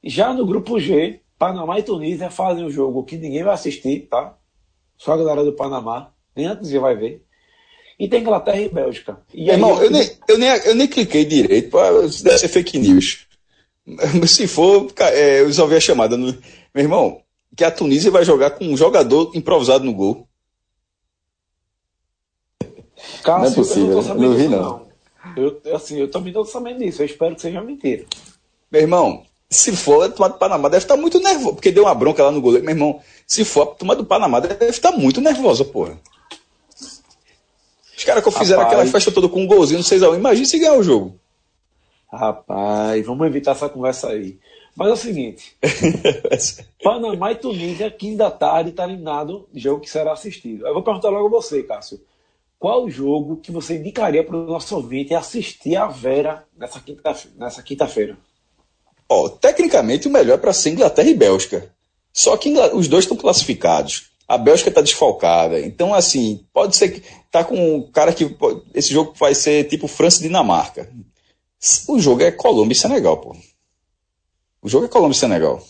[0.02, 4.36] Já no grupo G, Panamá e Tunísia fazem um jogo que ninguém vai assistir, tá?
[4.96, 6.10] Só a galera do Panamá.
[6.34, 7.24] Nem antes você vai ver.
[7.98, 9.20] E tem Inglaterra e Bélgica.
[9.34, 13.26] E Irmão, eu, nem, eu, nem, eu nem cliquei direito para deve ser fake news.
[14.26, 16.16] Se for, é, eu resolvi a chamada.
[16.16, 16.26] No...
[16.74, 17.20] Meu irmão,
[17.56, 20.27] que a Tunísia vai jogar com um jogador improvisado no gol.
[23.22, 24.62] Cássio, não é possível, eu não tô sabendo não vi, não.
[24.62, 24.88] não.
[25.36, 27.02] Eu, assim, eu também não tô sabendo disso.
[27.02, 28.04] Eu espero que seja mentira.
[28.70, 31.94] Meu irmão, se for, a turma do Panamá deve estar muito nervosa, porque deu uma
[31.94, 32.64] bronca lá no goleiro.
[32.64, 35.98] Meu irmão, se for, a turma do Panamá deve estar muito nervosa, porra.
[37.96, 40.58] Os caras que fizeram Rapaz, aquela festa toda com um golzinho no 6x1, imagina se
[40.58, 41.18] ganhar o jogo.
[42.12, 44.38] Rapaz, vamos evitar essa conversa aí.
[44.76, 45.56] Mas é o seguinte:
[46.82, 50.66] Panamá e Tunísia, 15 da tarde, está eliminado jogo que será assistido.
[50.66, 52.00] Eu vou perguntar logo a você, Cássio.
[52.58, 57.36] Qual jogo que você indicaria para o nosso ouvinte assistir a Vera nessa quinta-feira?
[57.38, 57.88] Nessa quinta
[59.08, 61.72] Ó, tecnicamente o melhor é para ser Inglaterra e Bélgica.
[62.12, 64.10] Só que os dois estão classificados.
[64.26, 65.60] A Bélgica está desfalcada.
[65.60, 68.36] Então, assim, pode ser que tá com um cara que.
[68.74, 70.92] Esse jogo vai ser tipo França e Dinamarca.
[71.88, 73.36] O jogo é Colômbia e Senegal, pô.
[74.60, 75.62] O jogo é Colômbia e Senegal.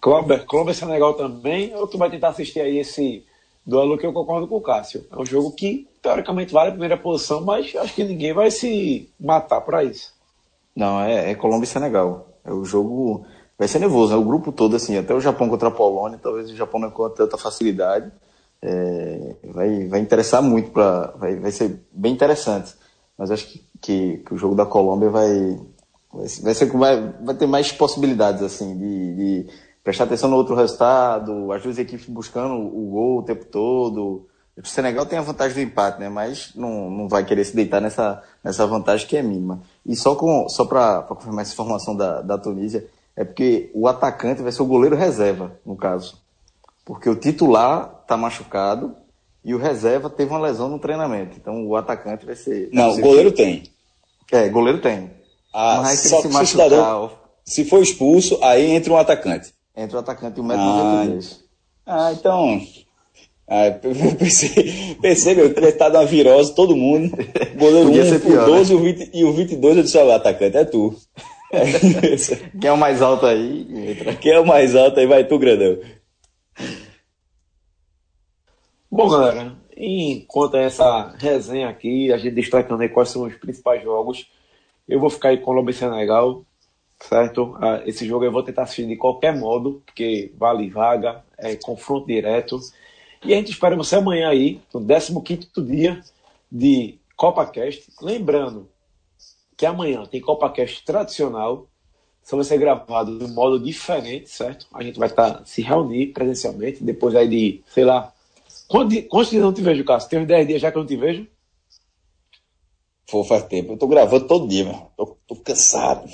[0.00, 3.24] Colômbia, Colômbia e Senegal também, ou tu vai tentar assistir aí esse
[3.66, 5.06] duelo que eu concordo com o Cássio?
[5.10, 9.08] É um jogo que, teoricamente, vale a primeira posição, mas acho que ninguém vai se
[9.18, 10.12] matar para isso.
[10.74, 12.28] Não, é, é Colômbia e Senegal.
[12.44, 13.24] É o jogo.
[13.56, 14.18] Vai ser nervoso, né?
[14.18, 17.18] O grupo todo, assim, até o Japão contra a Polônia, talvez o Japão não encontre
[17.18, 18.10] tanta facilidade.
[18.60, 22.74] É, vai, vai interessar muito, pra, vai, vai ser bem interessante.
[23.16, 25.60] Mas acho que, que, que o jogo da Colômbia vai,
[26.12, 29.50] vai, vai, ser, vai, vai ter mais possibilidades, assim, de, de
[29.84, 34.26] prestar atenção no outro resultado, as duas equipes buscando o gol o tempo todo.
[34.56, 36.08] O Senegal tem a vantagem do empate, né?
[36.08, 39.60] Mas não, não vai querer se deitar nessa, nessa vantagem que é mínima.
[39.84, 44.42] E só, com, só para confirmar essa informação da, da Tunísia, é porque o atacante
[44.42, 46.18] vai ser o goleiro reserva, no caso.
[46.84, 48.96] Porque o titular está machucado
[49.44, 51.36] e o reserva teve uma lesão no treinamento.
[51.36, 52.70] Então o atacante vai ser.
[52.72, 53.64] Não, o goleiro tem.
[54.32, 55.10] É, goleiro tem.
[55.52, 57.12] Ah, Mas só se, machucar, cidadão,
[57.44, 59.53] se for expulso, aí entra um atacante.
[59.76, 60.68] Entra o atacante e o médico
[61.86, 62.60] ah, ah, então.
[63.46, 63.70] Ah,
[64.18, 67.14] pensei, pensei, meu, ter estado uma virose, todo mundo.
[67.56, 68.80] Goleiro 1, um, o 12 né?
[68.80, 70.94] e, o 20, e o 22 eu disse, olha, atacante, é tu.
[72.60, 73.66] Quem é o mais alto aí?
[73.90, 74.14] Entra.
[74.16, 75.78] Quem é o mais alto aí, vai tu, grandão.
[78.90, 84.26] Bom, galera, enquanto essa resenha aqui, a gente destacando aí quais são os principais jogos,
[84.88, 86.44] eu vou ficar aí com o e Senegal.
[87.00, 87.56] Certo?
[87.60, 92.06] Ah, esse jogo eu vou tentar assistir de qualquer modo, porque vale vaga, é confronto
[92.06, 92.60] direto.
[93.24, 94.80] E a gente espera você amanhã aí, no
[95.22, 96.02] 15 dia
[96.50, 97.90] de CopaCast.
[98.00, 98.68] Lembrando
[99.56, 101.68] que amanhã tem CopaCast tradicional,
[102.22, 104.66] só vai ser gravado de um modo diferente, certo?
[104.72, 108.12] A gente vai estar tá, se reunir presencialmente, depois aí de, sei lá,
[108.66, 110.10] quantos, quantos dias eu não te vejo, Cássio?
[110.10, 111.26] Tem uns 10 dias já que eu não te vejo?
[113.10, 113.72] Pô, faz tempo.
[113.72, 114.90] Eu tô gravando todo dia, mano.
[114.96, 116.08] Tô, tô cansado.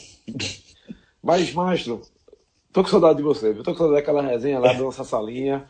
[1.22, 2.00] Mas, Mastro,
[2.72, 3.62] tô com saudade de você, viu?
[3.62, 5.66] Tô com saudade daquela resenha lá da nossa salinha.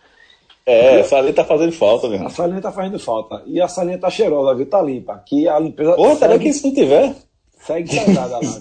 [0.64, 2.24] É, a salinha tá fazendo falta, meu.
[2.24, 3.42] A salinha tá fazendo falta.
[3.46, 4.66] E a salinha tá cheirosa, viu?
[4.66, 5.14] Tá limpa.
[5.14, 5.94] Aqui a limpeza.
[5.94, 7.16] Pô, tá que se não tiver.
[7.58, 8.60] Segue saudade lá.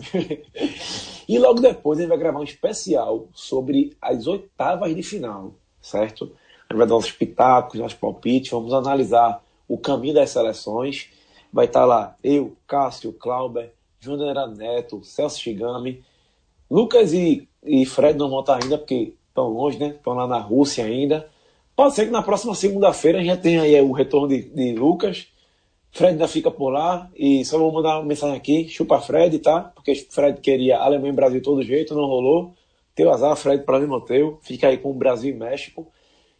[1.27, 6.31] e logo depois a gente vai gravar um especial sobre as oitavas de final, certo?
[6.69, 11.09] A gente vai dar uns pitacos, nossos palpites, vamos analisar o caminho das seleções.
[11.51, 16.03] Vai estar tá lá eu, Cássio, Clauber, Júnior Neto, Celso Shigami
[16.70, 19.89] Lucas e, e Fred não vão estar ainda, porque estão longe, né?
[19.89, 21.28] Estão lá na Rússia ainda.
[21.76, 24.74] Pode ser que na próxima segunda-feira a gente já tenha aí o retorno de, de
[24.74, 25.28] Lucas.
[25.91, 27.09] Fred ainda fica por lá.
[27.15, 29.72] E só vou mandar uma mensagem aqui: chupa Fred, tá?
[29.74, 32.53] Porque Fred queria Alemanha e Brasil de todo jeito, não rolou.
[32.93, 34.39] Teu azar, Fred, para mim, teu.
[34.41, 35.88] Fica aí com o Brasil e México.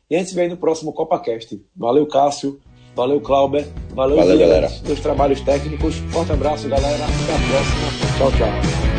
[0.10, 1.60] E a gente se vê no próximo CopaCast.
[1.76, 2.60] Valeu, Cássio.
[2.96, 3.66] Valeu, Clauber.
[3.92, 4.68] Valeu, Valeu galera.
[4.84, 5.96] Dos trabalhos técnicos.
[6.12, 7.06] Forte abraço, galera.
[7.06, 8.18] Até a próxima.
[8.18, 8.99] Tchau, tchau.